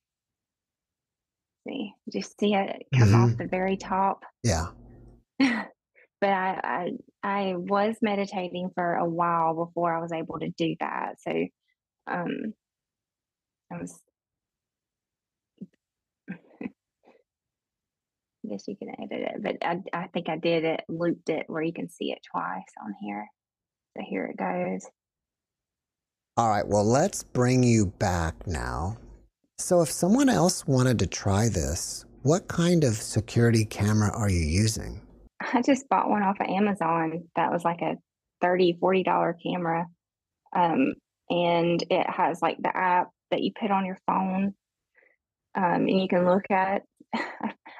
[1.66, 3.38] See, just see it come off Mhm.
[3.38, 4.24] the very top.
[4.42, 4.68] Yeah.
[5.38, 6.90] but I,
[7.22, 11.20] I I was meditating for a while before I was able to do that.
[11.20, 11.32] So
[12.06, 12.54] um
[13.72, 14.00] I was
[16.30, 16.68] I
[18.48, 21.62] guess you can edit it, but I I think I did it, looped it where
[21.62, 23.28] you can see it twice on here.
[23.96, 24.86] So here it goes.
[26.40, 28.96] All right, well, let's bring you back now.
[29.58, 34.40] So, if someone else wanted to try this, what kind of security camera are you
[34.40, 35.02] using?
[35.52, 37.96] I just bought one off of Amazon that was like a
[38.42, 39.84] $30, 40 dollar camera.
[40.56, 40.94] Um,
[41.28, 44.54] and it has like the app that you put on your phone.
[45.54, 46.84] Um, and you can look at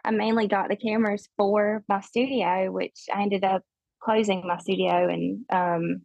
[0.05, 3.63] I mainly got the cameras for my studio, which I ended up
[4.03, 6.03] closing my studio and um,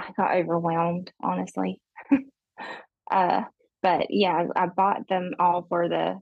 [0.00, 1.80] I got overwhelmed, honestly.
[3.10, 3.42] uh,
[3.82, 6.18] but yeah, I bought them all for the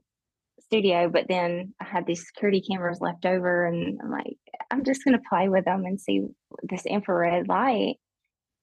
[0.61, 4.37] studio, but then I had these security cameras left over, and I'm like,
[4.71, 6.25] I'm just gonna play with them and see
[6.63, 7.95] this infrared light,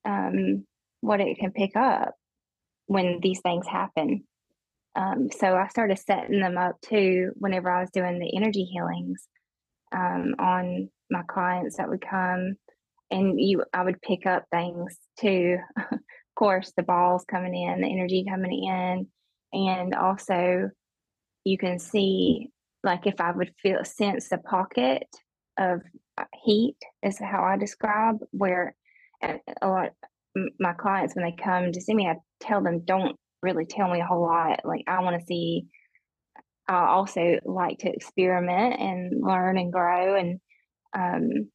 [0.05, 0.65] um,
[1.01, 2.15] what it can pick up
[2.87, 4.25] when these things happen.
[4.95, 9.29] Um, so I started setting them up too whenever I was doing the energy healings
[9.95, 12.57] um, on my clients that would come,
[13.11, 15.59] and you, I would pick up things too.
[15.93, 15.99] of
[16.37, 19.07] course, the balls coming in, the energy coming in,
[19.53, 20.71] and also
[21.45, 22.51] you can see
[22.83, 25.07] like if I would feel sense a pocket
[25.59, 25.81] of
[26.19, 28.75] uh, heat is how I describe where
[29.23, 29.91] a lot
[30.61, 34.01] my clients when they come to see me I tell them don't really tell me
[34.01, 35.67] a whole lot like I want to see
[36.69, 40.41] I also like to experiment and learn and grow and
[40.95, 41.49] um,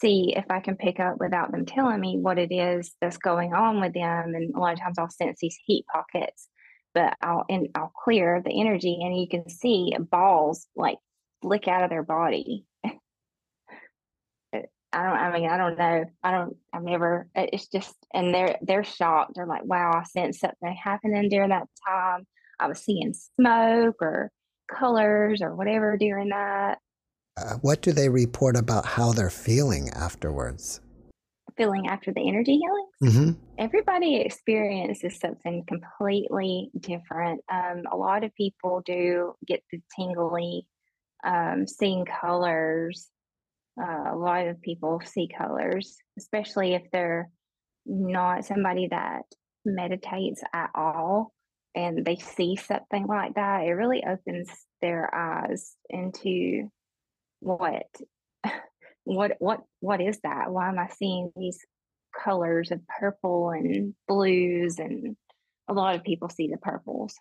[0.00, 3.54] see if I can pick up without them telling me what it is that's going
[3.54, 6.48] on with them and a lot of times I'll sense these heat pockets
[6.94, 10.98] but I'll and I'll clear the energy and you can see balls like
[11.40, 12.66] flick out of their body.
[12.84, 12.90] I
[15.04, 16.04] don't I mean I don't know.
[16.22, 19.32] I don't I've never it's just and they're they're shocked.
[19.34, 22.26] They're like, wow, I sensed something happening during that time.
[22.60, 24.30] I was seeing smoke or
[24.70, 26.78] colors or whatever during that.
[27.36, 30.80] Uh, what do they report about how they're feeling afterwards?
[31.56, 33.16] feeling after the energy healings.
[33.16, 33.30] Mm-hmm.
[33.58, 37.40] Everybody experiences something completely different.
[37.52, 40.66] Um, a lot of people do get the tingly,
[41.24, 43.08] um, seeing colors.
[43.80, 47.30] Uh, a lot of people see colors, especially if they're
[47.86, 49.22] not somebody that
[49.64, 51.32] meditates at all
[51.74, 53.62] and they see something like that.
[53.62, 54.48] It really opens
[54.82, 56.68] their eyes into
[57.42, 57.86] what
[59.04, 60.50] what what what is that?
[60.50, 61.58] Why am I seeing these
[62.12, 65.16] colors of purple and blues and
[65.68, 67.14] a lot of people see the purples,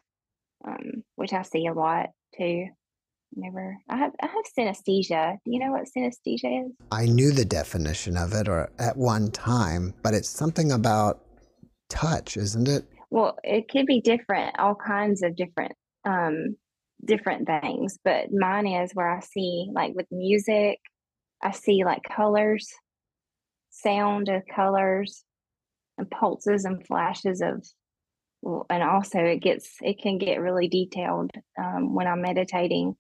[0.66, 2.68] um, which I see a lot too.
[3.34, 5.38] Never, I have I have synesthesia.
[5.46, 6.72] Do you know what synesthesia is?
[6.92, 11.24] I knew the definition of it, or at one time, but it's something about
[11.90, 12.84] touch, isn't it?
[13.10, 15.72] Well, it could be different, all kinds of different
[16.04, 16.58] um,
[17.04, 17.98] different things.
[18.04, 20.80] But mine is where I see, like with music,
[21.42, 22.72] I see like colors,
[23.70, 25.24] sound of colors,
[25.98, 27.66] and pulses and flashes of,
[28.70, 32.96] and also it gets it can get really detailed um, when I'm meditating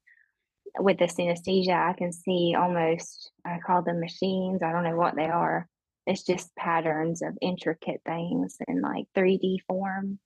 [0.79, 1.89] with the synesthesia.
[1.89, 4.61] I can see almost I call them machines.
[4.63, 5.67] I don't know what they are.
[6.07, 10.19] It's just patterns of intricate things in like 3D form,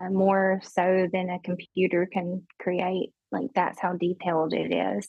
[0.00, 3.10] uh, more so than a computer can create.
[3.32, 5.08] Like that's how detailed it is.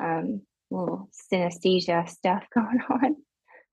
[0.00, 3.16] Um, little synesthesia stuff going on.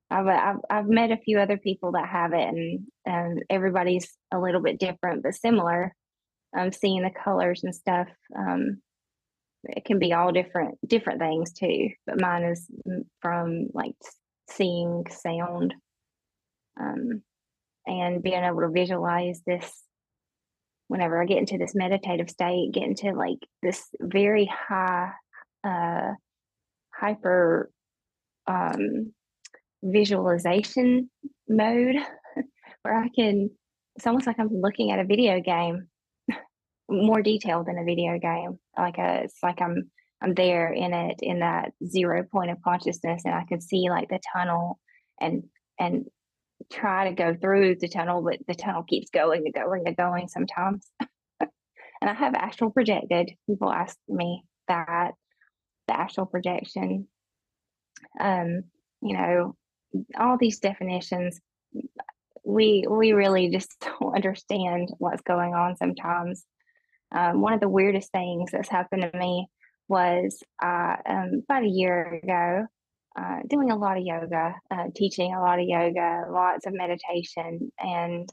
[0.09, 4.39] I've, I've, I've met a few other people that have it, and and everybody's a
[4.39, 5.95] little bit different but similar.
[6.57, 8.07] Um, seeing the colors and stuff.
[8.37, 8.81] Um,
[9.63, 12.69] it can be all different different things too, but mine is
[13.21, 13.95] from like
[14.49, 15.73] seeing sound,
[16.79, 17.23] um,
[17.87, 19.84] and being able to visualize this.
[20.87, 25.11] Whenever I get into this meditative state, get into like this very high
[25.63, 26.11] uh,
[26.93, 27.71] hyper
[28.47, 29.13] um,
[29.83, 31.09] visualization
[31.47, 31.95] mode
[32.81, 33.49] where I can,
[33.95, 35.87] it's almost like I'm looking at a video game,
[36.89, 38.59] more detailed than a video game.
[38.77, 39.89] Like a, it's like I'm,
[40.21, 44.09] I'm there in it in that zero point of consciousness and I can see like
[44.09, 44.79] the tunnel
[45.19, 45.43] and,
[45.79, 46.05] and
[46.71, 50.27] try to go through the tunnel, but the tunnel keeps going and going and going
[50.27, 50.89] sometimes.
[51.39, 51.49] and
[52.01, 53.31] I have astral projected.
[53.47, 55.11] People ask me that
[55.87, 57.07] the astral projection.
[58.19, 58.63] Um,
[59.01, 59.55] you know,
[60.17, 61.39] all these definitions,
[62.43, 66.45] we we really just don't understand what's going on sometimes.
[67.11, 69.47] Um, one of the weirdest things that's happened to me
[69.87, 72.65] was uh, um, about a year ago,
[73.17, 77.71] uh, doing a lot of yoga, uh, teaching a lot of yoga, lots of meditation,
[77.79, 78.29] and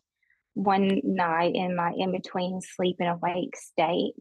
[0.55, 4.15] one night in my in between sleep and awake state,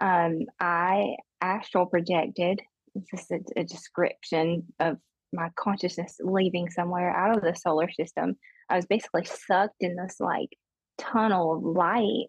[0.00, 2.60] um, I astral projected.
[2.94, 4.98] This is a, a description of
[5.32, 8.36] my consciousness leaving somewhere out of the solar system.
[8.68, 10.50] I was basically sucked in this like
[10.98, 12.28] tunnel of light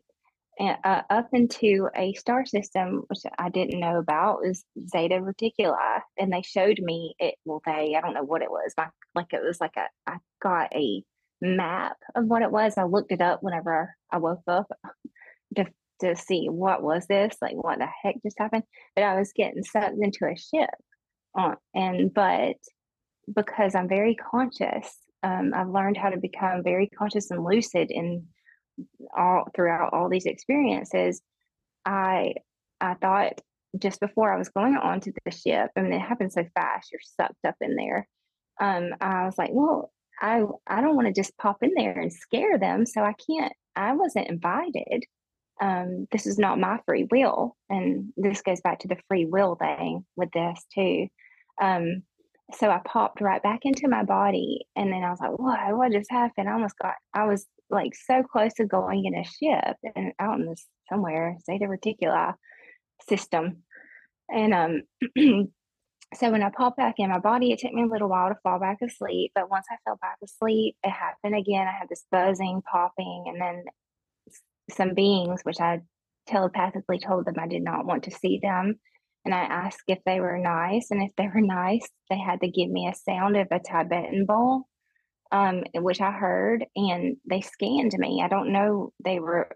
[0.60, 6.32] uh, up into a star system which I didn't know about was Zeta Reticuli, and
[6.32, 7.36] they showed me it.
[7.46, 8.74] Well, they I don't know what it was.
[8.78, 11.04] My, like it was like a I got a
[11.42, 12.78] map of what it was.
[12.78, 14.68] I looked it up whenever I woke up
[15.56, 15.66] to
[16.02, 18.64] to see what was this, like what the heck just happened.
[18.96, 20.70] But I was getting sucked into a ship,
[21.38, 22.58] uh, and but
[23.34, 28.28] because I'm very conscious, um, I've learned how to become very conscious and lucid in
[29.18, 31.22] all throughout all these experiences.
[31.86, 32.36] I
[32.82, 33.42] I thought
[33.80, 36.92] just before I was going on to the ship, I mean, it happened so fast,
[36.92, 38.08] you're sucked up in there.
[38.62, 39.92] Um, I was like, well,
[40.22, 43.54] I I don't want to just pop in there and scare them, so I can't.
[43.76, 45.06] I wasn't invited.
[45.62, 49.56] Um, this is not my free will, and this goes back to the free will
[49.56, 51.08] thing with this too.
[51.62, 52.04] Um,
[52.54, 55.78] so I popped right back into my body, and then I was like, "What?
[55.78, 56.96] What just happened?" I almost got.
[57.14, 61.38] I was like so close to going in a ship and out in this somewhere,
[61.46, 62.34] Zeta Reticuli
[63.08, 63.64] system,
[64.30, 64.82] and um.
[66.16, 68.38] so when I popped back in my body, it took me a little while to
[68.44, 69.32] fall back asleep.
[69.36, 71.68] But once I fell back asleep, it happened again.
[71.68, 73.64] I had this buzzing, popping, and then
[74.70, 75.82] some beings, which I
[76.28, 78.80] telepathically told them I did not want to see them.
[79.26, 80.92] And I asked if they were nice.
[80.92, 84.26] And if they were nice, they had to give me a sound of a Tibetan
[84.26, 84.64] bowl,
[85.34, 86.66] um, which I heard.
[86.76, 88.22] And they scanned me.
[88.24, 89.50] I don't know, they were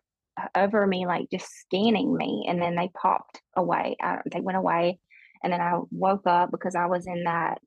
[0.56, 2.46] over me, like just scanning me.
[2.50, 3.96] And then they popped away.
[4.02, 5.00] I, they went away.
[5.44, 7.60] And then I woke up because I was in that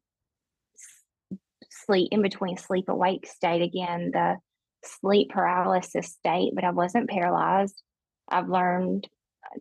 [1.71, 4.37] sleep, in between sleep awake state again, the
[4.85, 7.81] sleep paralysis state, but I wasn't paralyzed.
[8.29, 9.09] I've learned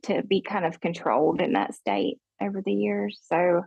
[0.03, 3.21] to be kind of controlled in that state over the years.
[3.31, 3.63] So,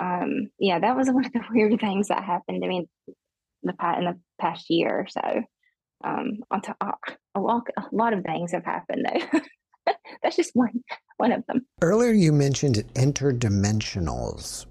[0.00, 2.88] um, yeah, that was one of the weird things that happened to me
[3.66, 5.00] the past in the past year.
[5.00, 5.42] Or so,
[6.04, 7.00] um, on top,
[7.34, 9.40] a lot, a lot of things have happened though.
[10.22, 10.82] That's just one
[11.16, 11.66] one of them.
[11.82, 14.66] Earlier, you mentioned interdimensionals.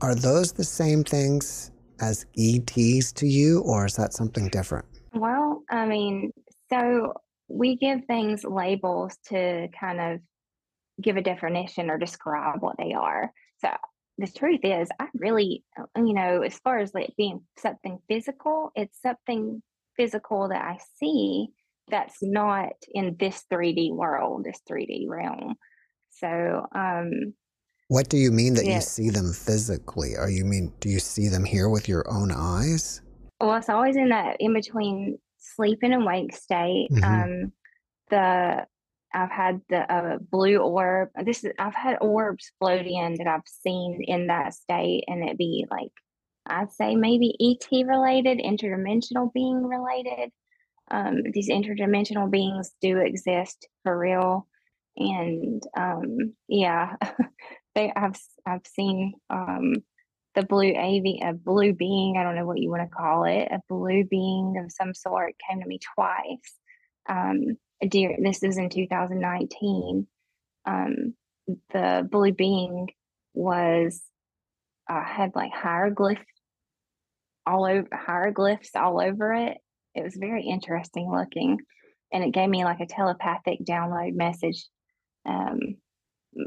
[0.00, 1.70] Are those the same things
[2.00, 4.84] as ETs to you, or is that something different?
[5.14, 6.32] Well, I mean,
[6.70, 7.14] so
[7.48, 10.20] we give things labels to kind of
[11.00, 13.32] give a definition or describe what they are.
[13.58, 13.68] So
[14.18, 18.70] the truth is, I really, uh, you know, as far as like being something physical,
[18.74, 19.62] it's something
[19.96, 21.48] physical that I see
[21.88, 25.56] that's not in this 3D world, this 3D realm.
[26.10, 27.34] So, um,
[27.88, 28.76] what do you mean that yeah.
[28.76, 30.16] you see them physically?
[30.16, 33.02] Are you mean do you see them here with your own eyes?
[33.40, 36.88] Well, it's always in that in between sleep and awake state.
[36.90, 37.04] Mm-hmm.
[37.04, 37.52] Um,
[38.08, 38.66] the
[39.14, 41.10] I've had the uh, blue orb.
[41.24, 45.38] This is I've had orbs float in that I've seen in that state, and it
[45.38, 45.92] be like
[46.46, 50.30] I'd say maybe ET related, interdimensional being related.
[50.90, 54.46] Um, these interdimensional beings do exist for real,
[54.96, 56.96] and um, yeah,
[57.74, 59.76] they I've I've seen um,
[60.34, 62.16] the blue av a blue being.
[62.16, 65.34] I don't know what you want to call it, a blue being of some sort
[65.48, 66.54] came to me twice.
[67.08, 67.56] Um,
[67.88, 70.06] dear, this is in 2019.
[70.64, 71.14] Um,
[71.72, 72.88] the blue being
[73.34, 74.00] was
[74.88, 76.24] uh, had like hieroglyph
[77.46, 79.58] all over hieroglyphs all over it.
[79.94, 81.58] It was very interesting looking,
[82.12, 84.66] and it gave me like a telepathic download message.
[85.26, 85.76] Um,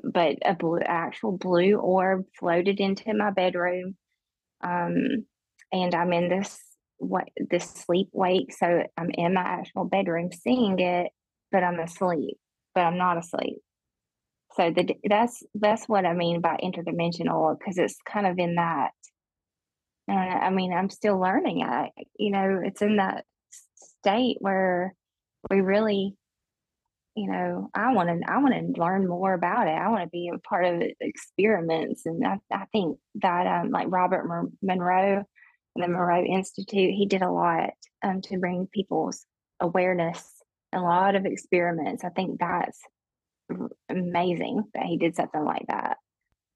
[0.04, 3.96] but a blue actual blue orb floated into my bedroom,
[4.64, 5.26] um,
[5.72, 6.60] and I'm in this
[6.98, 11.12] what this sleep wake, so I'm in my actual bedroom seeing it,
[11.52, 12.38] but I'm asleep,
[12.74, 13.60] but I'm not asleep.
[14.56, 18.92] So the that's that's what I mean by interdimensional because it's kind of in that.
[20.08, 21.64] I mean, I'm still learning.
[21.64, 23.26] I you know, it's in that
[23.76, 24.94] state where
[25.50, 26.16] we really,
[27.16, 29.72] you know, I want to I want to learn more about it.
[29.72, 33.88] I want to be a part of experiments, and I, I think that um, like
[33.90, 34.26] Robert
[34.62, 35.24] Monroe,
[35.76, 37.72] the Monroe Institute, he did a lot
[38.04, 39.26] um, to bring people's
[39.60, 40.35] awareness
[40.76, 42.04] a lot of experiments.
[42.04, 42.80] I think that's
[43.90, 45.98] amazing that he did something like that.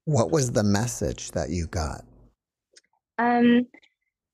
[0.04, 2.02] What was the message that you got?
[3.18, 3.66] Um,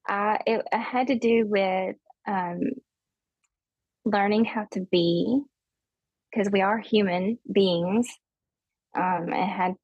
[0.07, 2.61] I, it, it had to do with um,
[4.05, 5.41] learning how to be,
[6.31, 8.09] because we are human beings.
[8.97, 9.75] Um, it had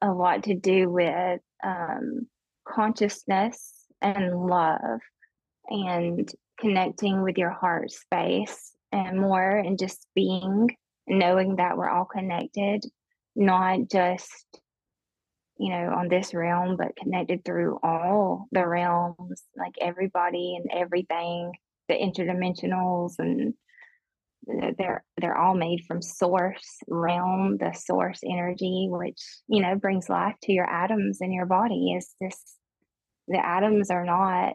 [0.00, 2.26] a lot to do with um,
[2.66, 5.00] consciousness and love
[5.68, 10.68] and connecting with your heart space and more and just being
[11.06, 12.84] knowing that we're all connected
[13.36, 14.46] not just
[15.58, 21.52] you know on this realm but connected through all the realms like everybody and everything
[21.88, 23.54] the interdimensionals and
[24.78, 30.34] they're they're all made from source realm the source energy which you know brings life
[30.42, 31.94] to your atoms in your body.
[31.96, 32.38] Is this
[33.28, 34.54] the atoms are not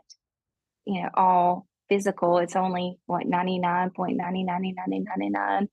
[0.86, 5.68] you know all physical, it's only what 99.999999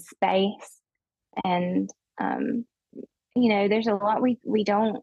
[0.00, 0.80] space.
[1.44, 2.64] And, um,
[3.34, 5.02] you know, there's a lot we, we don't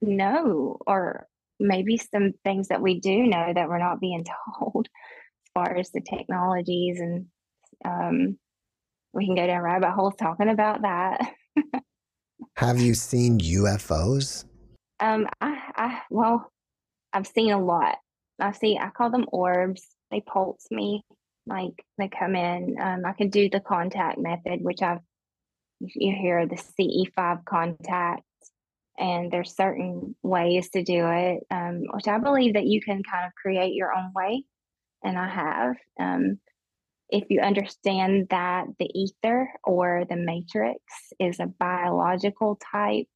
[0.00, 1.26] know, or
[1.60, 4.24] maybe some things that we do know that we're not being
[4.58, 7.00] told as far as the technologies.
[7.00, 7.26] And
[7.84, 8.38] um,
[9.12, 11.20] we can go down rabbit holes talking about that.
[12.56, 14.44] Have you seen UFOs?
[15.00, 16.50] Um, I, I, well,
[17.12, 17.98] I've seen a lot.
[18.40, 19.86] I see, I call them orbs.
[20.10, 21.02] They pulse me,
[21.46, 22.76] like they come in.
[22.80, 25.00] Um, I can do the contact method, which I've,
[25.80, 28.22] you hear the CE5 contact,
[28.98, 33.26] and there's certain ways to do it, um, which I believe that you can kind
[33.26, 34.44] of create your own way,
[35.02, 35.76] and I have.
[36.00, 36.38] Um,
[37.10, 40.80] if you understand that the ether or the matrix
[41.20, 43.06] is a biological type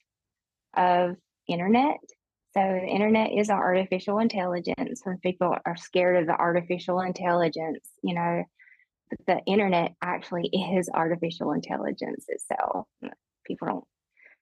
[0.77, 1.17] of
[1.49, 1.97] internet.
[2.55, 5.01] So the internet is our artificial intelligence.
[5.05, 8.45] When people are scared of the artificial intelligence, you know,
[9.27, 12.87] the internet actually is artificial intelligence itself.
[13.47, 13.85] People don't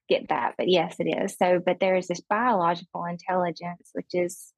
[0.09, 1.35] get that, but yes, it is.
[1.37, 4.53] So, but there is this biological intelligence, which is,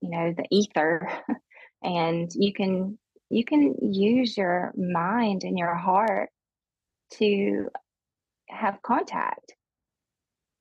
[0.00, 1.08] you know, the ether,
[1.82, 2.98] and you can
[3.28, 6.30] you can use your mind and your heart
[7.14, 7.68] to
[8.48, 9.54] have contact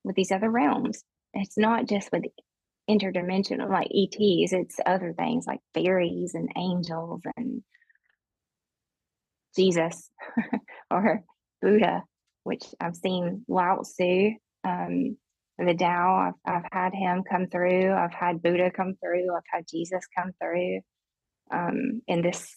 [0.03, 1.03] with these other realms.
[1.35, 2.23] It's not just with
[2.89, 7.61] interdimensional like ETs, it's other things like fairies and angels and
[9.55, 10.09] Jesus
[10.91, 11.23] or
[11.61, 12.03] Buddha,
[12.43, 14.31] which I've seen Lao Tzu,
[14.63, 15.17] um,
[15.57, 16.33] the Tao.
[16.45, 17.93] I've, I've had him come through.
[17.93, 19.33] I've had Buddha come through.
[19.35, 20.81] I've had Jesus come through
[21.51, 22.55] um, in this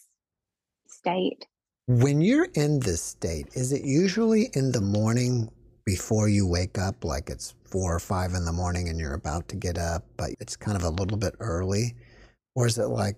[0.87, 1.45] state.
[1.87, 5.49] When you're in this state, is it usually in the morning
[5.89, 9.47] before you wake up, like it's four or five in the morning and you're about
[9.47, 11.95] to get up, but it's kind of a little bit early?
[12.53, 13.15] Or is it like,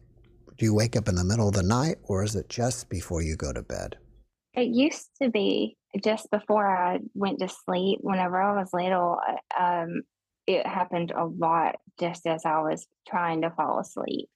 [0.58, 3.22] do you wake up in the middle of the night or is it just before
[3.22, 3.98] you go to bed?
[4.54, 8.00] It used to be just before I went to sleep.
[8.04, 9.20] Whenever I was little,
[9.60, 10.04] um,
[10.48, 14.30] it happened a lot just as I was trying to fall asleep.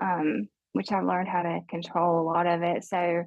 [0.00, 2.84] Um, which I've learned how to control a lot of it.
[2.84, 3.24] So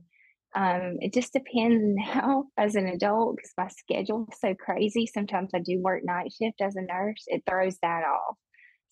[0.56, 5.08] um, it just depends now as an adult because my schedule is so crazy.
[5.08, 7.24] Sometimes I do work night shift as a nurse.
[7.28, 8.36] It throws that off.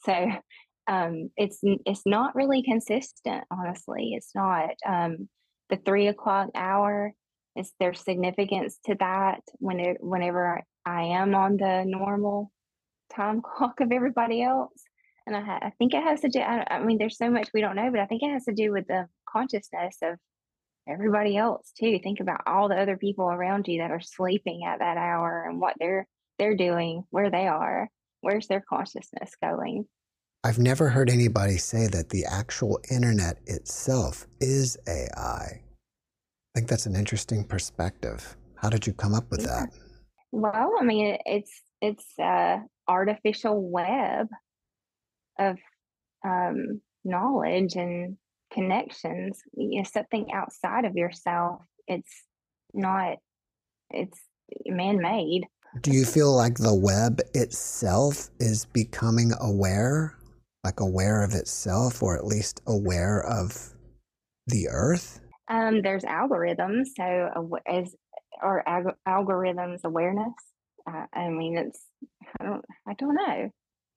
[0.04, 0.32] So
[0.88, 4.14] um, it's it's not really consistent, honestly.
[4.14, 4.72] It's not.
[4.86, 5.30] Um,
[5.70, 7.14] the three o'clock hour
[7.56, 9.42] is there's significance to that.
[9.60, 12.52] When it, whenever I am on the normal
[13.14, 14.84] time clock of everybody else,
[15.28, 16.40] and I, I think it has to do.
[16.40, 18.54] I, I mean, there's so much we don't know, but I think it has to
[18.54, 20.18] do with the consciousness of
[20.88, 22.00] everybody else too.
[22.02, 25.60] Think about all the other people around you that are sleeping at that hour and
[25.60, 26.08] what they're
[26.40, 27.90] they're doing, where they are,
[28.22, 29.86] where's their consciousness going.
[30.44, 35.18] I've never heard anybody say that the actual internet itself is AI.
[35.18, 35.62] I
[36.56, 38.36] think that's an interesting perspective.
[38.56, 39.48] How did you come up with yeah.
[39.48, 39.70] that?
[40.32, 41.52] Well, I mean, it's
[41.82, 44.28] it's a artificial web
[45.40, 45.58] of
[46.26, 48.18] um, knowledge and
[48.54, 52.24] connections you know something outside of yourself it's
[52.74, 53.18] not
[53.90, 54.20] it's
[54.66, 55.46] man-made
[55.82, 60.18] do you feel like the web itself is becoming aware
[60.64, 63.74] like aware of itself or at least aware of
[64.48, 67.96] the earth um there's algorithms so as
[68.44, 70.34] or ag- algorithms awareness
[70.90, 71.86] uh, i mean it's
[72.40, 73.50] i don't i don't know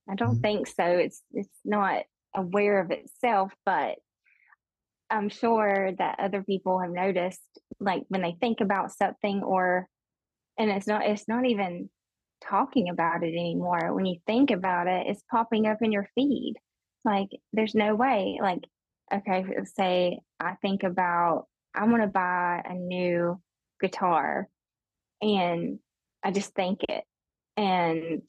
[0.09, 0.41] I don't mm-hmm.
[0.41, 0.85] think so.
[0.85, 2.03] It's it's not
[2.35, 3.97] aware of itself, but
[5.11, 7.43] I'm sure that other people have noticed
[7.81, 9.89] like when they think about something or
[10.59, 11.91] and it's not it's not even
[12.43, 13.95] talking about it anymore.
[13.95, 16.55] When you think about it, it's popping up in your feed.
[17.05, 18.61] Like there's no way like
[19.13, 23.41] okay, say I think about I want to buy a new
[23.81, 24.49] guitar
[25.21, 25.79] and
[26.23, 27.05] I just think it
[27.57, 28.23] and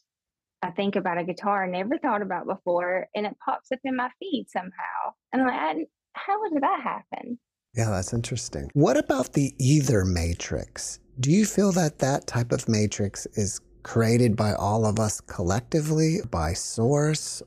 [0.66, 3.96] I think about a guitar I never thought about before, and it pops up in
[3.96, 5.14] my feed somehow.
[5.32, 7.38] And I'm like, how did that happen?
[7.76, 8.70] Yeah, that's interesting.
[8.74, 11.00] What about the ether matrix?
[11.20, 16.20] Do you feel that that type of matrix is created by all of us collectively,
[16.32, 17.44] by source,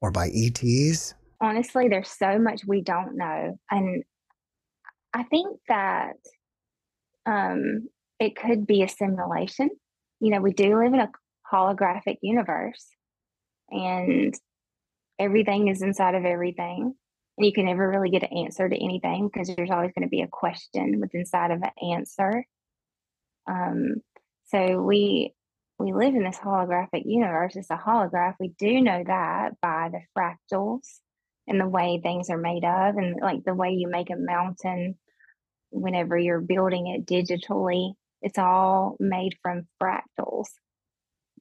[0.00, 1.14] or by ETs?
[1.40, 3.58] Honestly, there's so much we don't know.
[3.70, 4.02] And
[5.12, 6.16] I think that
[7.26, 7.88] um,
[8.18, 9.70] it could be a simulation.
[10.20, 11.10] You know, we do live in a
[11.52, 12.86] holographic universe
[13.70, 14.34] and
[15.18, 16.94] everything is inside of everything
[17.38, 20.22] you can never really get an answer to anything because there's always going to be
[20.22, 22.44] a question with inside of an answer
[23.48, 23.96] um,
[24.46, 25.34] so we
[25.78, 30.00] we live in this holographic universe it's a holograph we do know that by the
[30.16, 31.00] fractals
[31.46, 34.96] and the way things are made of and like the way you make a mountain
[35.74, 40.46] whenever you're building it digitally, it's all made from fractals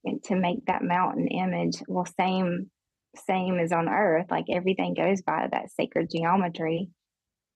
[0.03, 1.81] and to make that mountain image.
[1.87, 2.69] Well, same
[3.16, 6.89] same as on earth, like everything goes by that sacred geometry,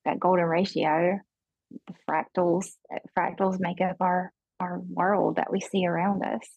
[0.05, 1.19] that golden ratio.
[1.87, 2.67] The fractals
[3.17, 6.47] fractals make up our our world that we see around us.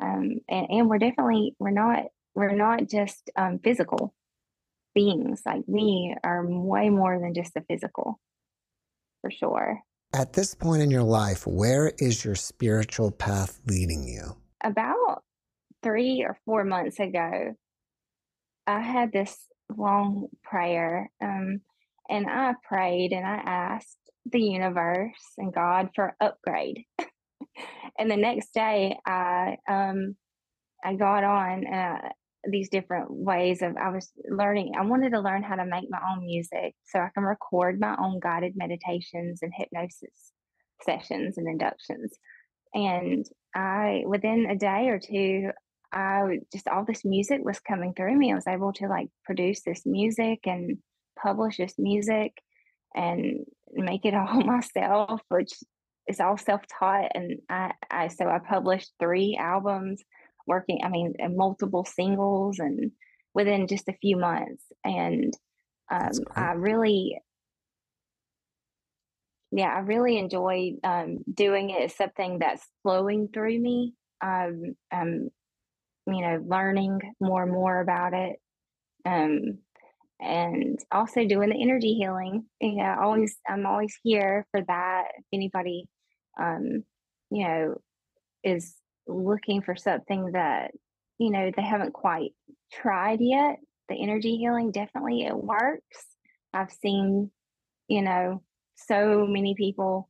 [0.00, 2.04] Um, and, and we're definitely we're not
[2.34, 4.14] we're not just um, physical
[4.94, 5.42] beings.
[5.46, 8.20] Like we are way more than just the physical,
[9.20, 9.80] for sure.
[10.12, 14.36] At this point in your life, where is your spiritual path leading you?
[14.62, 15.22] About
[15.82, 17.54] three or four months ago,
[18.66, 19.38] I had this
[19.76, 21.60] long prayer, um,
[22.08, 26.84] and I prayed and I asked the universe and God for upgrade.
[27.98, 30.16] and the next day, I um,
[30.84, 32.08] I got on uh,
[32.50, 34.74] these different ways of I was learning.
[34.78, 37.96] I wanted to learn how to make my own music so I can record my
[37.98, 40.32] own guided meditations and hypnosis
[40.82, 42.12] sessions and inductions.
[42.74, 45.50] And I, within a day or two,
[45.94, 48.32] I just all this music was coming through me.
[48.32, 50.78] I was able to like produce this music and
[51.20, 52.32] publish this music
[52.94, 55.52] and make it all myself, which
[56.08, 57.12] is all self taught.
[57.14, 60.02] And I, I, so I published three albums
[60.46, 62.90] working, I mean, multiple singles and
[63.32, 64.64] within just a few months.
[64.84, 65.32] And
[65.90, 67.18] um, I really,
[69.52, 71.82] yeah, I really enjoyed um, doing it.
[71.82, 73.94] It's something that's flowing through me.
[74.22, 75.30] Um, um,
[76.06, 78.36] you know, learning more and more about it.
[79.06, 79.58] Um,
[80.20, 82.44] and also doing the energy healing.
[82.60, 85.08] You know, always I'm always here for that.
[85.18, 85.86] If anybody,
[86.38, 86.84] um,
[87.30, 87.74] you know,
[88.42, 88.74] is
[89.06, 90.70] looking for something that
[91.18, 92.32] you know they haven't quite
[92.72, 96.06] tried yet the energy healing definitely it works
[96.52, 97.30] i've seen
[97.88, 98.42] you know
[98.76, 100.08] so many people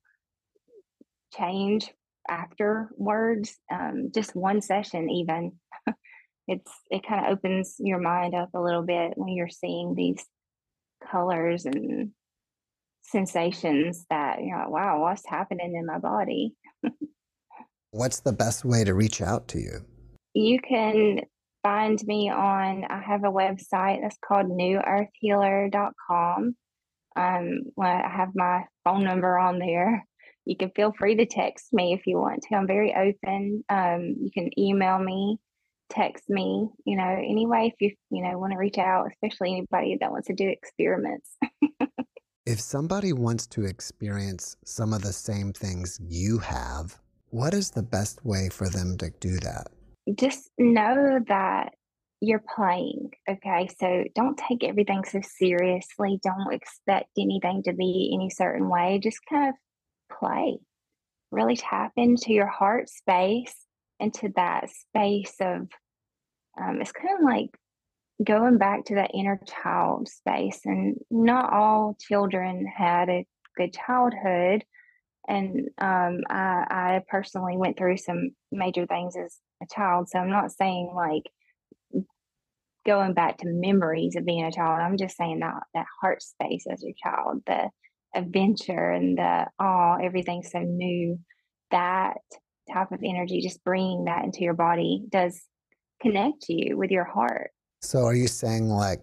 [1.36, 1.92] change
[2.28, 5.52] afterwards um, just one session even
[6.48, 10.24] it's it kind of opens your mind up a little bit when you're seeing these
[11.10, 12.10] colors and
[13.02, 16.54] sensations that you're like wow what's happening in my body
[17.94, 19.84] What's the best way to reach out to you?
[20.34, 21.20] You can
[21.62, 26.56] find me on, I have a website that's called newearthhealer.com.
[27.14, 30.04] Um, well, I have my phone number on there.
[30.44, 32.56] You can feel free to text me if you want to.
[32.56, 33.64] I'm very open.
[33.68, 35.38] Um, you can email me,
[35.90, 39.96] text me, you know, anyway, if you, you know, want to reach out, especially anybody
[40.00, 41.36] that wants to do experiments.
[42.46, 46.98] if somebody wants to experience some of the same things you have,
[47.30, 49.68] what is the best way for them to do that?
[50.14, 51.72] Just know that
[52.20, 53.10] you're playing.
[53.28, 53.68] Okay.
[53.78, 56.20] So don't take everything so seriously.
[56.22, 59.00] Don't expect anything to be any certain way.
[59.02, 59.54] Just kind of
[60.18, 60.58] play.
[61.30, 63.54] Really tap into your heart space,
[64.00, 65.68] into that space of,
[66.60, 67.50] um, it's kind of like
[68.22, 70.60] going back to that inner child space.
[70.64, 73.26] And not all children had a
[73.56, 74.64] good childhood
[75.26, 80.08] and um, I, I personally went through some major things as a child.
[80.08, 81.22] So I'm not saying like
[82.84, 84.80] going back to memories of being a child.
[84.80, 87.70] I'm just saying that that heart space as a child, the
[88.14, 91.18] adventure and the oh, everything's so new.
[91.70, 92.18] That
[92.72, 95.40] type of energy, just bringing that into your body, does
[96.00, 97.50] connect you with your heart.
[97.82, 99.00] So, are you saying like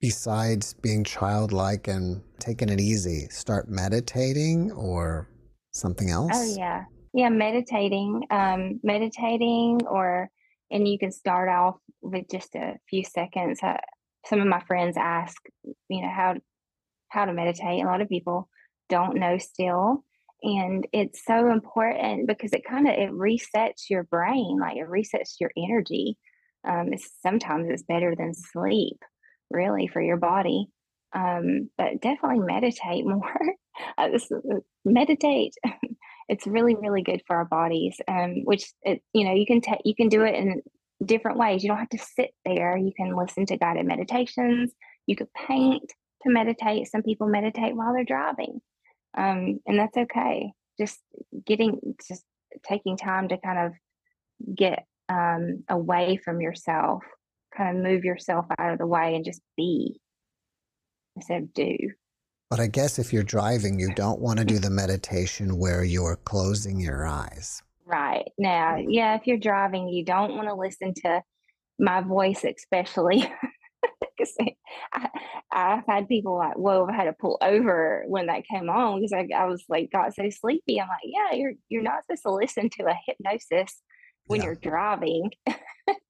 [0.00, 5.28] besides being childlike and taking it easy, start meditating or
[5.72, 6.32] something oh, else?
[6.34, 6.84] Oh, yeah.
[7.12, 10.30] Yeah, meditating, um, meditating, or,
[10.70, 13.60] and you can start off with just a few seconds.
[13.62, 13.78] Uh,
[14.26, 15.36] some of my friends ask,
[15.88, 16.36] you know, how,
[17.10, 17.82] how to meditate.
[17.82, 18.48] A lot of people
[18.88, 20.04] don't know still.
[20.42, 25.34] And it's so important because it kind of, it resets your brain, like it resets
[25.38, 26.16] your energy.
[26.66, 28.98] Um, it's sometimes it's better than sleep
[29.50, 30.66] really for your body.
[31.12, 33.40] Um, but definitely meditate more.
[33.98, 35.54] uh, uh, meditate.
[36.28, 37.96] it's really, really good for our bodies.
[38.08, 40.62] Um, which it, you know, you can take, you can do it in
[41.04, 41.62] different ways.
[41.62, 42.76] You don't have to sit there.
[42.76, 44.72] You can listen to guided meditations.
[45.06, 45.90] You could paint
[46.22, 46.88] to meditate.
[46.88, 48.60] Some people meditate while they're driving,
[49.16, 50.52] um, and that's okay.
[50.78, 50.98] Just
[51.46, 52.24] getting, just
[52.68, 57.02] taking time to kind of get um, away from yourself
[57.56, 60.00] kind of move yourself out of the way and just be
[61.16, 61.76] instead of do.
[62.48, 66.16] But I guess if you're driving, you don't want to do the meditation where you're
[66.16, 67.62] closing your eyes.
[67.86, 68.28] Right.
[68.38, 71.22] Now, yeah, if you're driving, you don't want to listen to
[71.78, 73.24] my voice, especially,
[74.20, 74.54] Because
[74.92, 75.08] I,
[75.50, 79.12] I've had people like, whoa, I had to pull over when that came on because
[79.12, 80.80] I, I was like, got so sleepy.
[80.80, 83.80] I'm like, yeah, you're you're not supposed to listen to a hypnosis
[84.26, 84.46] when Yeah.
[84.46, 85.30] you're driving.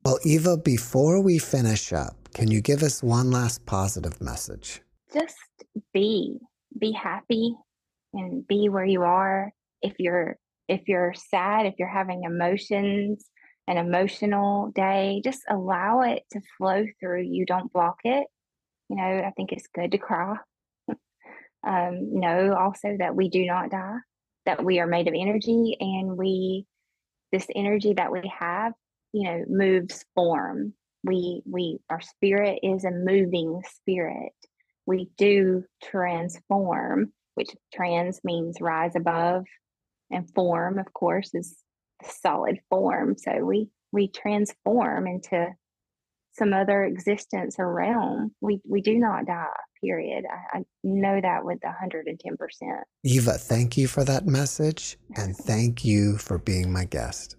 [0.04, 4.80] Well, Eva, before we finish up, can you give us one last positive message?
[5.12, 5.36] Just
[5.92, 6.38] be,
[6.78, 7.54] be happy,
[8.14, 9.52] and be where you are.
[9.82, 10.36] If you're
[10.68, 13.26] if you're sad, if you're having emotions,
[13.70, 17.46] an emotional day, just allow it to flow through you.
[17.46, 18.26] Don't block it.
[18.88, 20.34] You know, I think it's good to cry.
[20.88, 23.98] um, know also that we do not die,
[24.44, 26.66] that we are made of energy and we,
[27.30, 28.72] this energy that we have,
[29.12, 30.74] you know, moves form.
[31.04, 34.32] We, we, our spirit is a moving spirit.
[34.84, 39.44] We do transform, which trans means rise above,
[40.10, 41.56] and form, of course, is
[42.04, 43.16] solid form.
[43.16, 45.48] So we, we transform into
[46.32, 48.34] some other existence or realm.
[48.40, 49.46] We we do not die.
[49.82, 50.24] Period.
[50.30, 52.84] I, I know that with hundred and ten percent.
[53.04, 57.36] Eva, thank you for that message and thank you for being my guest.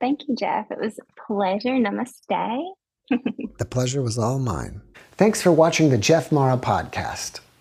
[0.00, 0.70] Thank you, Jeff.
[0.70, 1.70] It was a pleasure.
[1.70, 2.62] Namaste.
[3.58, 4.80] The pleasure was all mine.
[5.12, 7.40] Thanks for watching the Jeff Mara podcast.